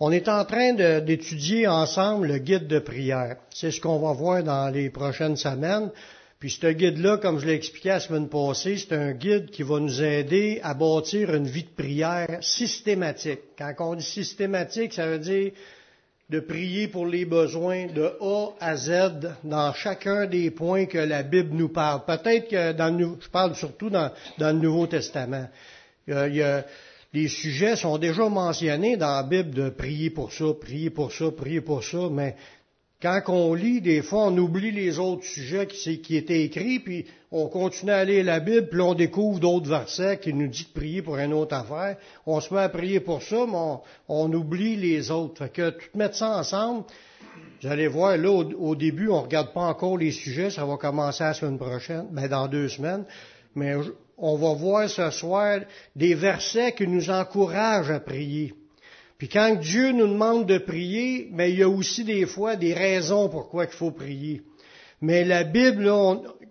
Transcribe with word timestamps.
On 0.00 0.12
est 0.12 0.28
en 0.28 0.44
train 0.44 0.74
d'étudier 1.00 1.66
ensemble 1.66 2.28
le 2.28 2.38
guide 2.38 2.68
de 2.68 2.78
prière. 2.78 3.36
C'est 3.50 3.72
ce 3.72 3.80
qu'on 3.80 3.98
va 3.98 4.12
voir 4.12 4.42
dans 4.44 4.68
les 4.72 4.90
prochaines 4.90 5.36
semaines. 5.36 5.90
Puis 6.38 6.50
ce 6.50 6.68
guide-là, 6.68 7.16
comme 7.16 7.40
je 7.40 7.46
l'ai 7.46 7.54
expliqué 7.54 7.88
la 7.88 7.98
semaine 7.98 8.28
passée, 8.28 8.76
c'est 8.76 8.94
un 8.94 9.10
guide 9.10 9.50
qui 9.50 9.64
va 9.64 9.80
nous 9.80 10.00
aider 10.00 10.60
à 10.62 10.74
bâtir 10.74 11.34
une 11.34 11.48
vie 11.48 11.64
de 11.64 11.82
prière 11.82 12.38
systématique. 12.42 13.40
Quand 13.58 13.74
on 13.80 13.94
dit 13.96 14.04
systématique, 14.04 14.92
ça 14.92 15.08
veut 15.08 15.18
dire 15.18 15.50
de 16.30 16.38
prier 16.38 16.86
pour 16.86 17.06
les 17.06 17.24
besoins 17.24 17.86
de 17.86 18.12
A 18.20 18.50
à 18.60 18.76
Z 18.76 19.30
dans 19.42 19.72
chacun 19.72 20.26
des 20.26 20.52
points 20.52 20.86
que 20.86 20.98
la 20.98 21.24
Bible 21.24 21.56
nous 21.56 21.70
parle. 21.70 22.04
Peut-être 22.04 22.48
que 22.48 22.72
dans 22.72 22.96
le, 22.96 23.16
je 23.20 23.28
parle 23.30 23.56
surtout 23.56 23.90
dans, 23.90 24.12
le 24.38 24.52
Nouveau 24.52 24.86
Testament. 24.86 25.48
Les 27.12 27.28
sujets 27.28 27.76
sont 27.76 27.98
déjà 27.98 28.28
mentionnés 28.28 28.96
dans 28.96 29.14
la 29.14 29.22
Bible 29.22 29.50
de 29.50 29.70
prier 29.70 30.10
pour 30.10 30.32
ça, 30.32 30.46
prier 30.60 30.90
pour 30.90 31.12
ça, 31.12 31.30
prier 31.30 31.60
pour 31.60 31.82
ça, 31.82 32.08
mais 32.10 32.36
quand 33.00 33.22
on 33.28 33.54
lit, 33.54 33.80
des 33.80 34.02
fois, 34.02 34.26
on 34.26 34.36
oublie 34.38 34.72
les 34.72 34.98
autres 34.98 35.22
sujets 35.22 35.68
qui, 35.68 36.16
étaient 36.16 36.42
écrits, 36.42 36.80
puis 36.80 37.06
on 37.30 37.46
continue 37.46 37.92
à 37.92 38.04
lire 38.04 38.24
la 38.24 38.40
Bible, 38.40 38.68
puis 38.68 38.80
on 38.80 38.94
découvre 38.94 39.38
d'autres 39.38 39.68
versets 39.68 40.18
qui 40.18 40.34
nous 40.34 40.48
disent 40.48 40.68
de 40.68 40.72
prier 40.72 41.00
pour 41.00 41.16
une 41.16 41.32
autre 41.32 41.54
affaire. 41.54 41.96
On 42.26 42.40
se 42.40 42.52
met 42.52 42.60
à 42.60 42.68
prier 42.68 42.98
pour 42.98 43.22
ça, 43.22 43.46
mais 43.46 43.80
on, 44.08 44.32
oublie 44.32 44.74
les 44.74 45.12
autres. 45.12 45.38
Fait 45.38 45.52
que 45.52 45.70
tout 45.70 45.96
mettre 45.96 46.16
ça 46.16 46.38
ensemble, 46.38 46.84
vous 47.62 47.68
allez 47.68 47.86
voir, 47.86 48.16
là, 48.16 48.32
au, 48.32 48.42
au 48.42 48.74
début, 48.74 49.08
on 49.08 49.22
regarde 49.22 49.52
pas 49.52 49.60
encore 49.60 49.96
les 49.96 50.10
sujets, 50.10 50.50
ça 50.50 50.64
va 50.64 50.76
commencer 50.76 51.22
la 51.22 51.34
semaine 51.34 51.58
prochaine, 51.58 52.08
ben 52.10 52.26
dans 52.26 52.48
deux 52.48 52.68
semaines. 52.68 53.04
Mais 53.54 53.76
on 54.18 54.36
va 54.36 54.52
voir 54.54 54.90
ce 54.90 55.10
soir 55.10 55.60
des 55.94 56.14
versets 56.14 56.72
qui 56.72 56.86
nous 56.86 57.10
encouragent 57.10 57.90
à 57.90 58.00
prier. 58.00 58.52
Puis 59.16 59.28
quand 59.28 59.56
Dieu 59.56 59.92
nous 59.92 60.06
demande 60.06 60.46
de 60.46 60.58
prier, 60.58 61.28
mais 61.32 61.50
il 61.50 61.58
y 61.58 61.62
a 61.62 61.68
aussi 61.68 62.04
des 62.04 62.26
fois 62.26 62.56
des 62.56 62.74
raisons 62.74 63.28
pourquoi 63.28 63.64
il 63.64 63.70
faut 63.70 63.90
prier. 63.90 64.42
Mais 65.00 65.24
la 65.24 65.44
Bible, 65.44 65.90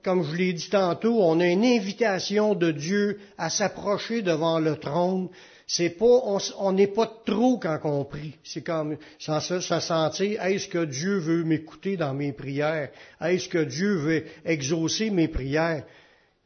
comme 0.03 0.23
je 0.23 0.35
l'ai 0.35 0.53
dit 0.53 0.69
tantôt, 0.69 1.21
on 1.21 1.39
a 1.39 1.47
une 1.47 1.65
invitation 1.65 2.55
de 2.55 2.71
Dieu 2.71 3.19
à 3.37 3.49
s'approcher 3.49 4.21
devant 4.21 4.59
le 4.59 4.77
trône. 4.77 5.29
C'est 5.65 5.89
pas, 5.89 6.21
on 6.59 6.71
n'est 6.71 6.87
pas 6.87 7.11
trop 7.25 7.57
quand 7.57 7.79
on 7.83 8.05
prie. 8.05 8.35
C'est 8.43 8.63
comme 8.63 8.97
se, 9.19 9.59
se 9.59 9.79
sentir, 9.81 10.41
est-ce 10.41 10.69
que 10.69 10.85
Dieu 10.85 11.17
veut 11.17 11.43
m'écouter 11.43 11.97
dans 11.97 12.13
mes 12.13 12.31
prières? 12.31 12.89
Est-ce 13.19 13.49
que 13.49 13.63
Dieu 13.65 13.95
veut 13.95 14.23
exaucer 14.45 15.09
mes 15.09 15.27
prières? 15.27 15.83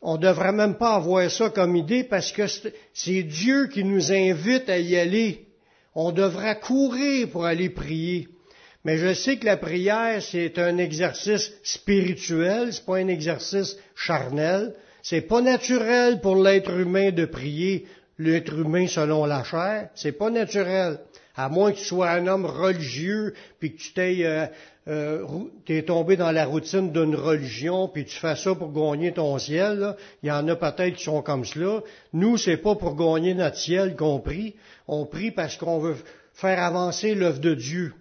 On 0.01 0.17
ne 0.17 0.21
devrait 0.21 0.51
même 0.51 0.75
pas 0.75 0.95
avoir 0.95 1.29
ça 1.29 1.49
comme 1.49 1.75
idée 1.75 2.03
parce 2.03 2.31
que 2.31 2.43
c'est 2.93 3.23
Dieu 3.23 3.67
qui 3.67 3.83
nous 3.83 4.11
invite 4.11 4.69
à 4.69 4.79
y 4.79 4.97
aller. 4.97 5.45
On 5.93 6.11
devrait 6.11 6.59
courir 6.59 7.29
pour 7.29 7.45
aller 7.45 7.69
prier. 7.69 8.27
Mais 8.83 8.97
je 8.97 9.13
sais 9.13 9.37
que 9.37 9.45
la 9.45 9.57
prière, 9.57 10.21
c'est 10.21 10.57
un 10.57 10.77
exercice 10.79 11.51
spirituel, 11.63 12.73
c'est 12.73 12.85
pas 12.85 12.97
un 12.97 13.07
exercice 13.09 13.77
charnel. 13.95 14.73
C'est 15.03 15.21
pas 15.21 15.41
naturel 15.41 16.19
pour 16.19 16.35
l'être 16.35 16.71
humain 16.71 17.11
de 17.11 17.25
prier 17.25 17.85
l'être 18.17 18.57
humain 18.57 18.87
selon 18.87 19.25
la 19.25 19.43
chair. 19.43 19.89
C'est 19.93 20.11
pas 20.13 20.31
naturel. 20.31 20.99
À 21.35 21.49
moins 21.49 21.71
que 21.71 21.77
tu 21.77 21.85
sois 21.85 22.09
un 22.09 22.27
homme 22.27 22.45
religieux, 22.45 23.33
puis 23.59 23.73
que 23.73 23.81
tu 23.81 23.93
t'es 23.93 24.17
euh, 24.21 24.47
euh, 24.87 25.25
es 25.67 25.83
tombé 25.83 26.17
dans 26.17 26.31
la 26.31 26.45
routine 26.45 26.91
d'une 26.91 27.15
religion, 27.15 27.87
puis 27.87 28.05
tu 28.05 28.15
fais 28.15 28.35
ça 28.35 28.55
pour 28.55 28.71
gagner 28.71 29.13
ton 29.13 29.37
ciel. 29.37 29.95
Il 30.23 30.29
y 30.29 30.31
en 30.31 30.47
a 30.47 30.55
peut-être 30.55 30.95
qui 30.95 31.03
sont 31.03 31.21
comme 31.21 31.45
cela. 31.45 31.81
Nous, 32.13 32.37
c'est 32.37 32.57
pas 32.57 32.75
pour 32.75 32.95
gagner 32.95 33.33
notre 33.33 33.57
ciel 33.57 33.95
qu'on 33.95 34.19
prie. 34.19 34.55
On 34.87 35.05
prie 35.05 35.31
parce 35.31 35.55
qu'on 35.55 35.79
veut 35.79 35.95
faire 36.33 36.61
avancer 36.61 37.13
l'œuvre 37.13 37.39
de 37.39 37.53
Dieu. 37.53 37.93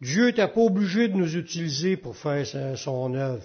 Dieu 0.00 0.26
n'était 0.26 0.48
pas 0.48 0.60
obligé 0.60 1.08
de 1.08 1.16
nous 1.16 1.36
utiliser 1.36 1.96
pour 1.96 2.16
faire 2.16 2.46
son 2.76 3.14
œuvre. 3.14 3.42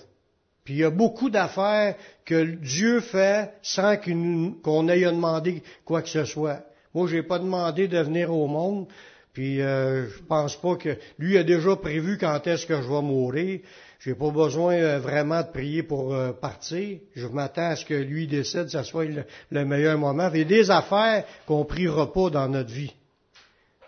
Puis 0.64 0.76
il 0.76 0.80
y 0.82 0.84
a 0.84 0.92
beaucoup 0.92 1.30
d'affaires 1.30 1.96
que 2.26 2.44
Dieu 2.44 3.00
fait 3.00 3.54
sans 3.64 3.98
qu'on 3.98 4.88
ait 4.88 5.02
demandé 5.02 5.64
quoi 5.84 6.02
que 6.04 6.10
ce 6.10 6.26
soit. 6.26 6.64
Moi, 6.94 7.08
j'ai 7.08 7.24
pas 7.24 7.40
demandé 7.40 7.88
de 7.88 8.00
venir 8.00 8.34
au 8.34 8.48
monde, 8.48 8.88
puis 9.34 9.62
euh, 9.62 10.10
je 10.10 10.24
pense 10.24 10.56
pas 10.56 10.76
que 10.76 10.98
lui 11.20 11.38
a 11.38 11.44
déjà 11.44 11.76
prévu 11.76 12.18
quand 12.18 12.46
est-ce 12.48 12.66
que 12.66 12.82
je 12.82 12.88
vais 12.88 13.02
mourir. 13.02 13.60
J'ai 14.00 14.16
pas 14.16 14.32
besoin 14.32 14.76
euh, 14.76 15.00
vraiment 15.00 15.42
de 15.42 15.48
prier 15.48 15.84
pour 15.84 16.14
euh, 16.14 16.32
partir. 16.32 17.00
Je 17.16 17.28
m'attends 17.28 17.70
à 17.70 17.76
ce 17.76 17.86
que 17.86 17.94
lui 17.94 18.28
décide, 18.28 18.66
que 18.66 18.72
ce 18.72 18.84
soit 18.84 19.06
le, 19.06 19.24
le, 19.52 19.66
meilleur 19.66 19.98
moment. 19.98 20.30
Il 20.34 20.40
y 20.40 20.42
a 20.42 20.46
des 20.46 20.72
affaires 20.72 21.26
qu'on 21.46 21.64
priera 21.66 22.12
pas 22.12 22.30
dans 22.30 22.48
notre 22.48 22.72
vie. 22.72 22.94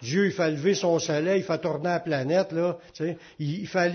Dieu, 0.01 0.25
il 0.25 0.31
fait 0.31 0.51
lever 0.51 0.73
son 0.73 0.97
soleil, 0.99 1.41
il 1.41 1.43
fait 1.43 1.59
tourner 1.59 1.85
la 1.85 1.99
planète, 1.99 2.51
là. 2.51 2.77
Il, 3.39 3.67
fait, 3.67 3.93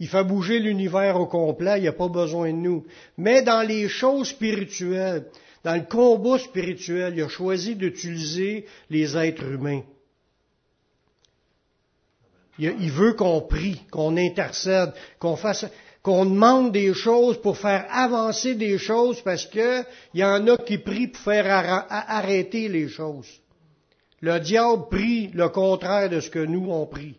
il 0.00 0.08
fait 0.08 0.24
bouger 0.24 0.58
l'univers 0.58 1.16
au 1.20 1.26
complet, 1.26 1.78
il 1.78 1.82
n'y 1.82 1.88
a 1.88 1.92
pas 1.92 2.08
besoin 2.08 2.50
de 2.50 2.56
nous. 2.56 2.84
Mais 3.16 3.42
dans 3.42 3.66
les 3.66 3.88
choses 3.88 4.28
spirituelles, 4.28 5.26
dans 5.64 5.74
le 5.74 5.82
combat 5.88 6.38
spirituel, 6.38 7.14
il 7.16 7.22
a 7.22 7.28
choisi 7.28 7.74
d'utiliser 7.74 8.66
les 8.90 9.16
êtres 9.16 9.44
humains. 9.50 9.82
Il 12.58 12.90
veut 12.92 13.14
qu'on 13.14 13.40
prie, 13.40 13.80
qu'on 13.90 14.16
intercède, 14.16 14.92
qu'on 15.18 15.36
fasse, 15.36 15.66
qu'on 16.02 16.26
demande 16.26 16.70
des 16.70 16.92
choses 16.94 17.40
pour 17.40 17.56
faire 17.56 17.86
avancer 17.90 18.54
des 18.54 18.78
choses 18.78 19.22
parce 19.22 19.46
que 19.46 19.82
il 20.12 20.20
y 20.20 20.24
en 20.24 20.46
a 20.46 20.58
qui 20.58 20.78
prient 20.78 21.08
pour 21.08 21.22
faire 21.22 21.46
arrêter 21.88 22.68
les 22.68 22.88
choses. 22.88 23.40
Le 24.20 24.38
diable 24.38 24.84
prie 24.90 25.30
le 25.34 25.48
contraire 25.48 26.10
de 26.10 26.20
ce 26.20 26.30
que 26.30 26.38
nous 26.38 26.66
on 26.70 26.86
prie. 26.86 27.16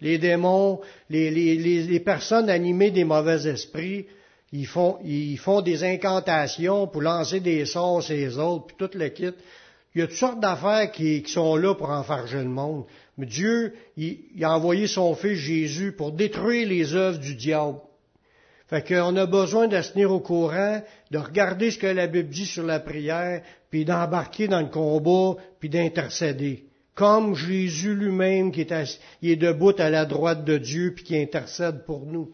Les 0.00 0.18
démons, 0.18 0.80
les, 1.08 1.30
les, 1.30 1.56
les 1.56 2.00
personnes 2.00 2.50
animées 2.50 2.90
des 2.90 3.04
mauvais 3.04 3.46
esprits, 3.48 4.06
ils 4.52 4.66
font, 4.66 5.60
des 5.62 5.84
incantations 5.84 6.86
pour 6.86 7.02
lancer 7.02 7.40
des 7.40 7.66
sorts 7.66 8.04
les 8.08 8.38
autres, 8.38 8.66
puis 8.66 8.76
tout 8.78 8.96
le 8.96 9.08
kit. 9.08 9.32
Il 9.94 10.00
y 10.00 10.04
a 10.04 10.06
toutes 10.06 10.16
sortes 10.16 10.40
d'affaires 10.40 10.90
qui, 10.92 11.22
qui, 11.22 11.32
sont 11.32 11.56
là 11.56 11.74
pour 11.74 11.90
enfarger 11.90 12.38
le 12.38 12.48
monde. 12.48 12.84
Mais 13.16 13.26
Dieu, 13.26 13.74
il, 13.96 14.18
a 14.42 14.54
envoyé 14.54 14.86
son 14.86 15.14
Fils 15.14 15.38
Jésus 15.38 15.92
pour 15.92 16.12
détruire 16.12 16.68
les 16.68 16.94
œuvres 16.94 17.18
du 17.18 17.34
diable. 17.34 17.78
Fait 18.68 18.86
qu'on 18.86 19.16
a 19.16 19.26
besoin 19.26 19.66
de 19.66 19.80
se 19.80 19.92
tenir 19.92 20.12
au 20.12 20.20
courant, 20.20 20.82
de 21.10 21.18
regarder 21.18 21.70
ce 21.70 21.78
que 21.78 21.86
la 21.86 22.06
Bible 22.06 22.28
dit 22.28 22.44
sur 22.44 22.64
la 22.64 22.80
prière, 22.80 23.42
puis 23.70 23.84
d'embarquer 23.84 24.46
dans 24.46 24.60
le 24.60 24.68
combat, 24.68 25.40
puis 25.58 25.70
d'intercéder. 25.70 26.66
Comme 26.94 27.34
Jésus 27.34 27.94
lui-même 27.94 28.52
qui 28.52 28.60
est, 28.60 29.00
est 29.22 29.36
debout 29.36 29.74
à 29.78 29.88
la 29.88 30.04
droite 30.04 30.44
de 30.44 30.58
Dieu, 30.58 30.92
puis 30.94 31.04
qui 31.04 31.16
intercède 31.18 31.84
pour 31.86 32.04
nous. 32.04 32.30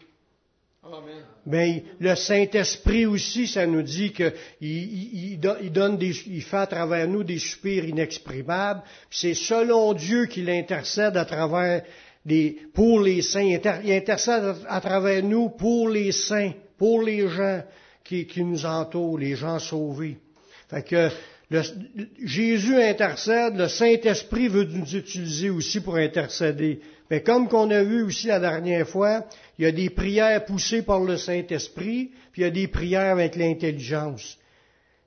Mais 1.45 1.83
le 1.99 2.15
Saint-Esprit 2.15 3.05
aussi, 3.05 3.47
ça 3.47 3.65
nous 3.67 3.81
dit 3.81 4.11
qu'il 4.11 4.33
il, 4.61 5.39
donne 5.39 5.97
des, 5.97 6.13
fait 6.13 6.57
à 6.57 6.67
travers 6.67 7.07
nous 7.07 7.23
des 7.23 7.39
soupirs 7.39 7.85
inexprimables. 7.85 8.81
C'est 9.09 9.33
selon 9.33 9.93
Dieu 9.93 10.25
qu'il 10.25 10.49
intercède 10.49 11.17
à 11.17 11.25
travers 11.25 11.83
des, 12.25 12.57
pour 12.73 12.99
les 12.99 13.21
saints. 13.21 13.59
Il 13.83 13.91
intercède 13.91 14.55
à 14.67 14.81
travers 14.81 15.23
nous 15.23 15.49
pour 15.49 15.89
les 15.89 16.11
saints, 16.11 16.53
pour 16.77 17.03
les 17.03 17.27
gens 17.27 17.63
qui, 18.03 18.27
nous 18.37 18.65
entourent, 18.65 19.19
les 19.19 19.35
gens 19.35 19.59
sauvés. 19.59 20.17
Fait 20.69 20.83
que 20.83 21.09
Jésus 22.23 22.75
intercède, 22.75 23.55
le 23.55 23.67
Saint-Esprit 23.67 24.47
veut 24.47 24.65
nous 24.65 24.95
utiliser 24.95 25.49
aussi 25.49 25.79
pour 25.79 25.95
intercéder. 25.95 26.79
Mais 27.09 27.21
comme 27.21 27.47
qu'on 27.47 27.69
a 27.69 27.83
vu 27.83 28.03
aussi 28.03 28.27
la 28.27 28.39
dernière 28.39 28.87
fois, 28.87 29.25
il 29.57 29.65
y 29.65 29.67
a 29.67 29.71
des 29.71 29.89
prières 29.89 30.45
poussées 30.45 30.81
par 30.81 30.99
le 30.99 31.17
Saint-Esprit, 31.17 32.11
puis 32.31 32.41
il 32.41 32.45
y 32.45 32.47
a 32.47 32.51
des 32.51 32.67
prières 32.67 33.11
avec 33.11 33.35
l'intelligence. 33.35 34.37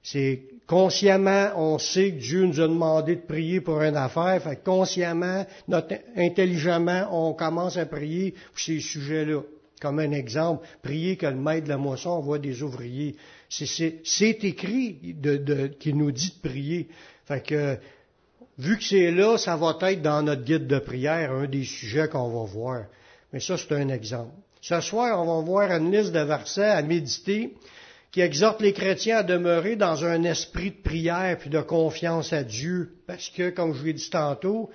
C'est 0.03 0.43
consciemment, 0.67 1.51
on 1.57 1.79
sait 1.79 2.13
que 2.13 2.21
Dieu 2.21 2.45
nous 2.47 2.61
a 2.61 2.69
demandé 2.69 3.17
de 3.17 3.21
prier 3.21 3.61
pour 3.61 3.83
une 3.83 3.97
affaire, 3.97 4.41
fait 4.43 4.63
consciemment, 4.63 5.45
notre, 5.67 5.97
intelligemment, 6.17 7.09
on 7.11 7.35
commence 7.35 7.77
à 7.77 7.87
prier 7.87 8.33
pour 8.51 8.61
ces 8.61 8.81
sujets-là. 8.81 9.43
Comme 9.81 10.01
un 10.01 10.11
exemple, 10.11 10.67
prier 10.83 11.17
que 11.17 11.27
le 11.27 11.37
maître 11.37 11.65
de 11.65 11.69
la 11.69 11.77
moisson 11.77 12.11
envoie 12.11 12.39
des 12.41 12.63
ouvriers. 12.65 13.15
C'est 13.49 14.45
écrit 14.45 14.99
de, 15.15 15.37
de, 15.37 15.67
qui 15.69 15.95
nous 15.95 16.11
dit 16.11 16.35
de 16.43 16.49
prier. 16.49 16.89
Fait 17.27 17.47
que, 17.47 17.79
vu 18.59 18.77
que 18.77 18.85
c'est 18.85 19.11
là, 19.11 19.39
ça 19.39 19.57
va 19.57 19.77
être 19.83 20.03
dans 20.03 20.23
notre 20.23 20.43
guide 20.43 20.67
de 20.67 20.79
prière, 20.79 21.33
un 21.33 21.47
des 21.47 21.65
sujets 21.65 22.09
qu'on 22.09 22.29
va 22.29 22.45
voir. 22.45 22.85
Mais 23.33 23.41
ça, 23.41 23.57
c'est 23.57 23.73
un 23.73 23.89
exemple. 23.89 24.33
Ce 24.61 24.81
soir, 24.81 25.23
on 25.23 25.37
va 25.37 25.45
voir 25.45 25.71
une 25.71 25.93
liste 25.93 26.13
de 26.13 26.21
versets 26.21 26.65
à 26.65 26.83
méditer 26.83 27.55
qui 28.11 28.21
exhorte 28.21 28.61
les 28.61 28.73
chrétiens 28.73 29.19
à 29.19 29.23
demeurer 29.23 29.77
dans 29.77 30.05
un 30.05 30.25
esprit 30.25 30.71
de 30.71 30.83
prière 30.83 31.39
puis 31.39 31.51
de 31.51 31.61
confiance 31.61 32.33
à 32.33 32.43
Dieu. 32.43 32.95
Parce 33.07 33.29
que, 33.29 33.51
comme 33.51 33.75
je 33.75 33.85
l'ai 33.85 33.93
dit 33.93 34.11
tantôt, 34.11 34.71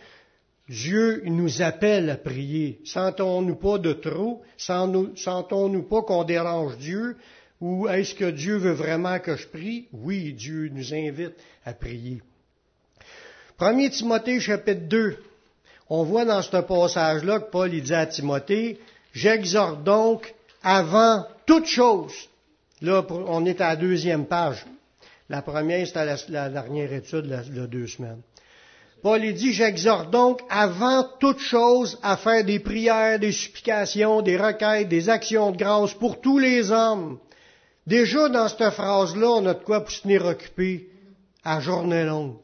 Dieu 0.69 1.23
nous 1.25 1.61
appelle 1.61 2.09
à 2.09 2.15
prier. 2.15 2.79
Sentons-nous 2.85 3.55
pas 3.55 3.79
de 3.79 3.91
trop? 3.91 4.43
Sentons-nous 4.57 5.83
pas 5.83 6.03
qu'on 6.03 6.23
dérange 6.23 6.77
Dieu? 6.77 7.17
Ou 7.59 7.87
est-ce 7.87 8.13
que 8.13 8.29
Dieu 8.29 8.57
veut 8.57 8.73
vraiment 8.73 9.19
que 9.19 9.35
je 9.35 9.47
prie? 9.47 9.87
Oui, 9.91 10.33
Dieu 10.33 10.69
nous 10.71 10.93
invite 10.93 11.33
à 11.65 11.73
prier. 11.73 12.21
1 13.63 13.89
Timothée 13.89 14.41
chapitre 14.41 14.87
2. 14.89 15.17
on 15.89 16.03
voit 16.03 16.25
dans 16.25 16.41
ce 16.41 16.57
passage-là 16.57 17.39
que 17.39 17.49
Paul 17.49 17.71
dit 17.71 17.93
à 17.93 18.05
Timothée, 18.05 18.77
j'exhorte 19.13 19.83
donc 19.83 20.33
avant 20.61 21.25
toute 21.45 21.67
chose. 21.67 22.11
Là, 22.81 23.05
on 23.09 23.45
est 23.45 23.61
à 23.61 23.69
la 23.69 23.75
deuxième 23.77 24.25
page. 24.25 24.65
La 25.29 25.41
première, 25.41 25.87
c'était 25.87 26.05
la, 26.05 26.17
la, 26.27 26.49
dernière 26.49 26.91
étude 26.91 27.27
de 27.27 27.65
deux 27.65 27.87
semaines. 27.87 28.21
Paul 29.01 29.21
dit, 29.33 29.53
j'exhorte 29.53 30.11
donc 30.11 30.41
avant 30.49 31.07
toute 31.19 31.39
chose 31.39 31.97
à 32.03 32.17
faire 32.17 32.43
des 32.43 32.59
prières, 32.59 33.17
des 33.17 33.31
supplications, 33.31 34.21
des 34.21 34.35
requêtes, 34.35 34.89
des 34.89 35.07
actions 35.07 35.51
de 35.51 35.57
grâce 35.57 35.93
pour 35.93 36.19
tous 36.19 36.37
les 36.37 36.69
hommes. 36.69 37.17
Déjà, 37.87 38.27
dans 38.27 38.49
cette 38.49 38.71
phrase-là, 38.71 39.29
on 39.29 39.45
a 39.45 39.53
de 39.53 39.63
quoi 39.63 39.81
pour 39.81 39.91
se 39.91 40.01
tenir 40.01 40.25
occupé 40.25 40.89
à 41.45 41.61
journée 41.61 42.03
longue. 42.03 42.35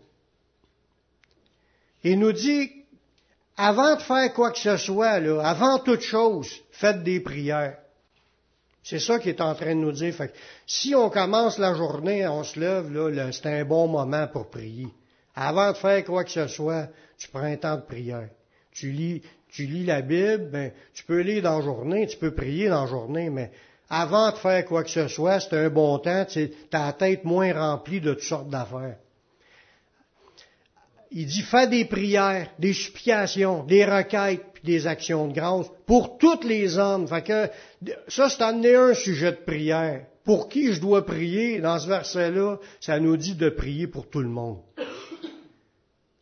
Il 2.04 2.20
nous 2.20 2.32
dit, 2.32 2.72
avant 3.58 3.96
de 3.96 4.02
faire 4.02 4.34
quoi 4.34 4.52
que 4.52 4.60
ce 4.60 4.78
soit, 4.78 5.20
là, 5.20 5.42
avant 5.42 5.80
toute 5.80 6.02
chose, 6.02 6.50
faites 6.72 7.04
des 7.04 7.20
prières. 7.20 7.78
C'est 8.84 9.00
ça 9.00 9.20
qu'il 9.20 9.30
est 9.30 9.42
en 9.42 9.54
train 9.54 9.76
de 9.76 9.82
nous 9.82 9.92
dire. 9.92 10.16
Si 10.66 10.96
on 10.96 11.10
commence 11.10 11.60
la 11.60 11.76
journée, 11.76 12.28
on 12.28 12.44
se 12.44 12.60
lève, 12.60 12.92
là, 12.92 13.32
c'est 13.32 13.46
un 13.48 13.66
bon 13.66 13.88
moment 13.88 14.28
pour 14.28 14.50
prier. 14.50 14.88
Avant 15.36 15.72
de 15.72 15.78
faire 15.78 16.04
quoi 16.06 16.24
que 16.24 16.32
ce 16.32 16.48
soit, 16.48 16.88
tu 17.18 17.28
prends 17.28 17.44
un 17.44 17.58
temps 17.58 17.76
de 17.76 17.82
prière. 17.82 18.30
Tu 18.72 18.92
lis, 18.92 19.22
tu 19.50 19.66
lis 19.66 19.86
la 19.86 20.02
Bible, 20.02 20.50
ben, 20.52 20.72
tu 20.94 21.04
peux 21.04 21.20
lire 21.20 21.44
dans 21.44 21.60
la 21.60 21.66
journée, 21.66 22.08
tu 22.08 22.18
peux 22.18 22.34
prier 22.34 22.70
dans 22.70 22.82
la 22.82 22.90
journée, 22.90 23.30
mais 23.30 23.52
avant 23.90 24.32
de 24.32 24.38
faire 24.38 24.66
quoi 24.66 24.84
que 24.84 24.90
ce 24.90 25.08
soit, 25.08 25.40
c'est 25.40 25.54
un 25.58 25.70
bon 25.70 25.98
temps, 26.00 26.26
tu 26.26 26.50
as 26.72 26.86
la 26.86 26.94
tête 26.94 27.26
moins 27.26 27.54
remplie 27.54 28.00
de 28.00 28.14
toutes 28.14 28.24
sortes 28.24 28.50
d'affaires. 28.50 28.98
Il 31.12 31.26
dit, 31.26 31.42
fais 31.42 31.68
des 31.68 31.86
prières, 31.86 32.52
des 32.60 32.74
supplications, 32.74 33.64
des 33.64 33.84
requêtes, 33.84 34.44
puis 34.54 34.64
des 34.64 34.88
actions 34.88 35.28
de 35.28 35.34
grâce 35.34 35.68
pour 35.86 36.18
tous 36.18 36.44
les 36.44 36.78
hommes. 36.78 37.08
Fait 37.08 37.52
ça, 38.08 38.30
c'est 38.30 38.44
amené 38.44 38.76
un 38.76 38.94
sujet 38.94 39.32
de 39.32 39.38
prière. 39.38 40.06
Pour 40.24 40.50
qui 40.50 40.74
je 40.74 40.80
dois 40.80 41.06
prier? 41.06 41.60
Dans 41.60 41.80
ce 41.80 41.88
verset-là, 41.88 42.58
ça 42.80 43.00
nous 43.00 43.18
dit 43.18 43.34
de 43.34 43.50
prier 43.50 43.88
pour 43.88 44.08
tout 44.08 44.20
le 44.20 44.30
monde. 44.30 44.60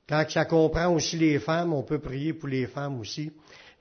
Quand 0.08 0.26
ça 0.30 0.46
comprend 0.46 0.94
aussi 0.94 1.18
les 1.18 1.40
femmes, 1.40 1.74
on 1.74 1.84
peut 1.84 2.00
prier 2.00 2.32
pour 2.32 2.48
les 2.48 2.68
femmes 2.68 3.00
aussi. 3.02 3.32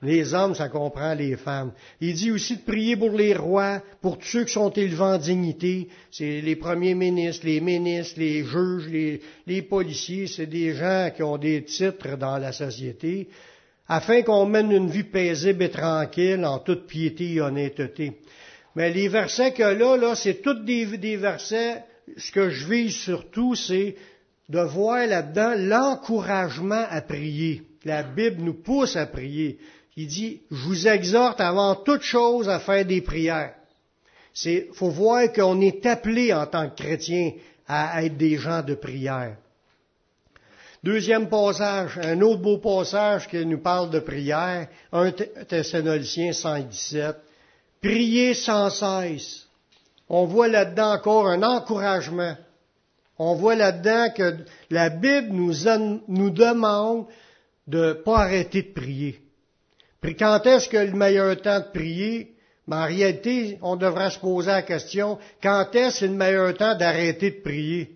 Les 0.03 0.35
hommes, 0.35 0.53
ça 0.53 0.69
comprend 0.69 1.15
les 1.15 1.35
femmes. 1.37 1.71
Il 2.01 2.13
dit 2.13 2.29
aussi 2.29 2.57
de 2.57 2.61
prier 2.61 2.95
pour 2.95 3.17
les 3.17 3.33
rois, 3.33 3.81
pour 3.99 4.19
tous 4.19 4.27
ceux 4.27 4.43
qui 4.43 4.53
sont 4.53 4.69
élevés 4.69 5.01
en 5.01 5.17
dignité. 5.17 5.87
C'est 6.11 6.39
les 6.41 6.55
premiers 6.55 6.93
ministres, 6.93 7.47
les 7.47 7.61
ministres, 7.61 8.19
les 8.19 8.43
juges, 8.43 9.19
les, 9.47 9.61
policiers. 9.63 10.27
C'est 10.27 10.45
des 10.45 10.75
gens 10.75 11.09
qui 11.15 11.23
ont 11.23 11.37
des 11.37 11.63
titres 11.63 12.15
dans 12.15 12.37
la 12.37 12.51
société, 12.51 13.27
afin 13.87 14.21
qu'on 14.21 14.45
mène 14.45 14.71
une 14.71 14.89
vie 14.89 15.03
paisible 15.03 15.63
et 15.63 15.71
tranquille 15.71 16.45
en 16.45 16.59
toute 16.59 16.85
piété 16.85 17.33
et 17.33 17.41
honnêteté. 17.41 18.19
Mais 18.75 18.91
les 18.91 19.07
versets 19.07 19.53
que 19.53 19.63
là, 19.63 19.97
là, 19.97 20.13
c'est 20.13 20.43
tous 20.43 20.63
des, 20.63 20.85
des 20.97 21.17
versets. 21.17 21.83
Ce 22.17 22.31
que 22.31 22.51
je 22.51 22.67
vise 22.67 22.95
surtout, 22.95 23.55
c'est 23.55 23.95
de 24.47 24.59
voir 24.59 25.07
là-dedans 25.07 25.55
l'encouragement 25.57 26.85
à 26.87 27.01
prier. 27.01 27.63
La 27.83 28.03
Bible 28.03 28.43
nous 28.43 28.53
pousse 28.53 28.95
à 28.95 29.07
prier. 29.07 29.57
Il 29.99 30.07
dit, 30.07 30.41
je 30.51 30.55
vous 30.55 30.87
exhorte 30.87 31.41
avant 31.41 31.73
toute 31.73 32.03
chose 32.03 32.47
à 32.49 32.59
faire 32.59 32.85
des 32.85 33.01
prières. 33.01 33.55
C'est, 34.31 34.67
faut 34.73 34.91
voir 34.91 35.33
qu'on 35.33 35.59
est 35.59 35.83
appelé 35.87 36.31
en 36.31 36.45
tant 36.45 36.69
que 36.69 36.75
chrétien 36.75 37.31
à 37.67 38.03
être 38.03 38.15
des 38.15 38.37
gens 38.37 38.61
de 38.61 38.75
prière. 38.75 39.35
Deuxième 40.83 41.27
passage, 41.27 41.97
un 41.97 42.21
autre 42.21 42.43
beau 42.43 42.59
passage 42.59 43.27
qui 43.27 43.43
nous 43.43 43.57
parle 43.57 43.89
de 43.89 43.99
prière, 43.99 44.67
1 44.91 45.11
Thessaloniciens 45.47 46.31
117. 46.31 47.15
Priez 47.81 48.35
sans 48.35 48.69
cesse. 48.69 49.47
On 50.07 50.25
voit 50.25 50.47
là-dedans 50.47 50.93
encore 50.93 51.27
un 51.27 51.41
encouragement. 51.41 52.37
On 53.17 53.33
voit 53.33 53.55
là-dedans 53.55 54.13
que 54.15 54.37
la 54.69 54.89
Bible 54.89 55.29
nous, 55.31 55.53
nous 56.07 56.29
demande 56.29 57.07
de 57.65 57.79
ne 57.79 57.93
pas 57.93 58.19
arrêter 58.19 58.61
de 58.61 58.73
prier. 58.73 59.26
Puis 60.01 60.15
quand 60.15 60.45
est-ce 60.45 60.69
que 60.69 60.77
le 60.77 60.91
meilleur 60.91 61.41
temps 61.41 61.59
de 61.59 61.71
prier? 61.73 62.33
Mais 62.67 62.75
en 62.75 62.85
réalité, 62.85 63.57
on 63.61 63.75
devrait 63.75 64.11
se 64.11 64.19
poser 64.19 64.51
la 64.51 64.61
question, 64.61 65.17
quand 65.41 65.73
est-ce 65.73 66.05
le 66.05 66.11
meilleur 66.11 66.53
temps 66.55 66.75
d'arrêter 66.75 67.31
de 67.31 67.41
prier? 67.41 67.95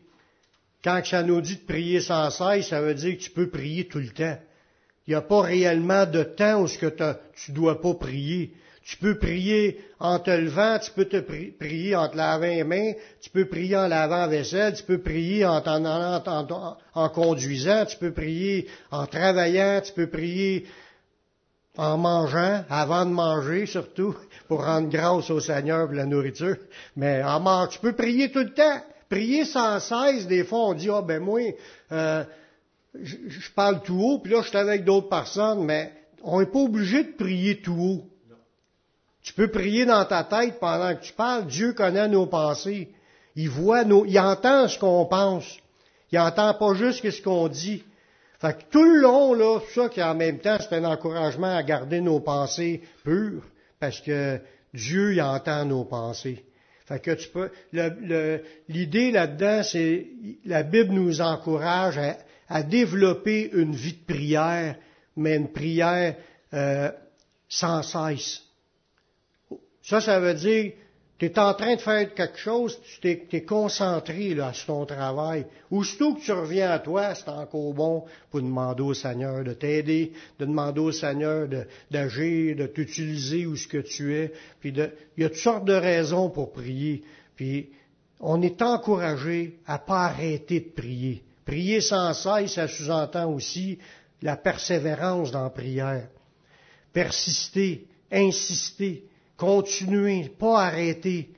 Quand 0.84 1.02
ça 1.06 1.22
nous 1.22 1.42
dit 1.42 1.58
de 1.58 1.66
prier 1.66 2.00
sans 2.00 2.30
cesse, 2.32 2.70
ça 2.70 2.82
veut 2.82 2.96
dire 2.96 3.18
que 3.18 3.24
tu 3.24 3.30
peux 3.30 3.50
prier 3.50 3.86
tout 3.86 4.00
le 4.00 4.10
temps. 4.10 4.38
Il 5.06 5.12
n'y 5.12 5.16
a 5.16 5.22
pas 5.22 5.42
réellement 5.42 6.06
de 6.06 6.24
temps 6.24 6.62
où 6.62 6.68
ce 6.68 6.78
que 6.78 7.16
tu 7.36 7.52
dois 7.52 7.82
pas 7.82 7.94
prier. 7.94 8.54
Tu 8.84 8.98
peux 8.98 9.18
prier 9.18 9.80
en 10.00 10.18
te 10.20 10.32
levant, 10.32 10.80
tu 10.80 10.90
peux 10.92 11.06
te 11.06 11.18
prier 11.18 11.96
en 11.96 12.08
te 12.10 12.18
lavant 12.18 12.48
les 12.48 12.64
mains, 12.64 12.94
tu 13.22 13.30
peux 13.30 13.46
prier 13.46 13.78
en 13.78 13.88
lavant 13.88 14.22
la 14.22 14.28
vaisselle, 14.28 14.74
tu 14.74 14.84
peux 14.84 15.00
prier 15.00 15.46
en, 15.46 17.10
conduisant, 17.10 17.86
tu 17.86 17.98
peux 17.98 18.12
prier 18.12 18.68
en 18.90 19.06
travaillant, 19.06 19.82
tu 19.84 19.94
peux 19.94 20.08
prier 20.08 20.66
en 21.78 21.98
mangeant, 21.98 22.64
avant 22.70 23.06
de 23.06 23.12
manger 23.12 23.66
surtout, 23.66 24.16
pour 24.48 24.66
rendre 24.66 24.90
grâce 24.90 25.30
au 25.30 25.40
Seigneur 25.40 25.88
pour 25.88 25.96
la 25.96 26.06
nourriture. 26.06 26.58
Mais 26.96 27.24
en 27.24 27.40
mangeant, 27.40 27.68
tu 27.68 27.80
peux 27.80 27.94
prier 27.94 28.32
tout 28.32 28.40
le 28.40 28.54
temps. 28.54 28.82
Prier 29.10 29.46
sans 29.46 29.80
cesse, 29.80 30.28
des 30.28 30.44
fois 30.44 30.70
on 30.70 30.74
dit, 30.74 30.90
ah 30.90 31.02
ben 31.02 31.22
moi, 31.22 31.42
euh, 31.92 32.24
je, 33.02 33.52
parle 33.56 33.82
tout 33.82 34.00
haut, 34.02 34.20
puis 34.20 34.32
là 34.32 34.42
je 34.42 34.48
suis 34.48 34.58
avec 34.58 34.86
d'autres 34.86 35.10
personnes, 35.10 35.66
mais 35.66 35.92
on 36.24 36.40
n'est 36.40 36.46
pas 36.46 36.60
obligé 36.60 37.04
de 37.04 37.12
prier 37.12 37.62
tout 37.62 37.74
haut. 37.74 38.06
Tu 39.22 39.34
peux 39.34 39.50
prier 39.50 39.86
dans 39.86 40.04
ta 40.06 40.24
tête 40.24 40.60
pendant 40.60 40.96
que 40.96 41.04
tu 41.04 41.14
parles. 41.14 41.46
Dieu 41.46 41.74
connaît 41.74 42.08
nos 42.08 42.26
pensées. 42.26 42.90
Il 43.36 43.50
voit 43.50 43.84
nos, 43.84 44.06
il 44.06 44.20
entend 44.20 44.68
ce 44.68 44.80
qu'on 44.80 45.06
pense. 45.06 45.46
Il 46.12 46.20
entend 46.20 46.54
pas 46.56 46.74
juste 46.74 47.08
ce 47.10 47.22
qu'on 47.22 47.48
dit. 47.48 47.84
Fait 48.42 48.58
que 48.58 48.64
tout 48.72 48.84
le 48.84 49.02
long, 49.02 49.34
là, 49.36 49.60
ça 49.76 49.88
qui 49.88 50.02
en 50.02 50.16
même 50.16 50.40
temps, 50.40 50.58
c'est 50.60 50.76
un 50.76 50.84
encouragement 50.84 51.56
à 51.56 51.62
garder 51.62 52.02
nos 52.02 52.20
pensées 52.20 52.82
pures, 53.04 53.44
parce 53.80 54.02
que 54.02 54.40
Dieu, 54.74 55.14
il 55.14 55.22
entend 55.22 55.64
nos 55.64 55.86
pensées. 55.86 56.44
Fait 56.88 57.00
que 57.00 57.12
tu 57.12 57.30
peux, 57.30 57.52
l'idée 58.68 59.12
là-dedans, 59.12 59.62
c'est, 59.62 60.08
la 60.44 60.64
Bible 60.64 60.92
nous 60.92 61.22
encourage 61.22 62.00
à, 62.50 62.64
développer 62.64 63.52
une 63.54 63.76
vie 63.76 63.94
de 63.94 64.14
prière, 64.14 64.76
mais 65.16 65.36
une 65.36 65.52
prière 65.52 66.16
euh, 66.54 66.92
sans 67.48 67.84
cesse. 67.84 68.42
Ça, 69.84 70.02
ça 70.02 70.20
veut 70.20 70.34
dire, 70.34 70.74
tu 71.22 71.28
es 71.28 71.38
en 71.38 71.54
train 71.54 71.76
de 71.76 71.82
faire 71.82 72.16
quelque 72.16 72.40
chose, 72.40 72.80
tu 73.00 73.08
es, 73.08 73.42
concentré 73.44 74.34
là, 74.34 74.54
sur 74.54 74.66
ton 74.66 74.86
travail. 74.88 75.46
Aussitôt 75.70 76.16
que 76.16 76.22
tu 76.22 76.32
reviens 76.32 76.72
à 76.72 76.80
toi, 76.80 77.14
c'est 77.14 77.30
encore 77.30 77.76
bon 77.76 78.06
pour 78.32 78.42
demander 78.42 78.82
au 78.82 78.96
Seigneur 78.96 79.44
de 79.44 79.54
t'aider, 79.54 80.14
de 80.40 80.46
demander 80.46 80.80
au 80.80 80.92
Seigneur 80.92 81.48
d'agir, 81.92 82.56
de, 82.56 82.66
t'utiliser 82.66 83.46
où 83.46 83.56
ce 83.56 83.68
que 83.68 83.78
tu 83.78 84.16
es. 84.16 84.34
Puis 84.60 84.74
il 84.76 85.22
y 85.22 85.24
a 85.24 85.30
toutes 85.30 85.38
sortes 85.38 85.66
de 85.66 85.76
raisons 85.76 86.32
pour 86.32 86.54
prier. 86.54 87.04
Puis 87.36 87.70
on 88.20 88.42
est 88.42 88.60
encouragé 88.64 89.60
à 89.68 89.78
pas 89.78 90.06
arrêter 90.06 90.60
de 90.60 90.72
prier. 90.72 91.22
Prier 91.46 91.82
sans 91.82 92.16
cesse, 92.16 92.54
ça 92.54 92.68
sous-entend 92.68 93.32
aussi 93.32 93.78
la 94.24 94.38
persévérance 94.38 95.30
dans 95.30 95.44
la 95.44 95.50
prière. 95.52 96.08
Persister, 96.92 97.86
insister, 98.12 99.04
continuer, 99.42 100.30
pas 100.38 100.66
arrêter. 100.66 101.30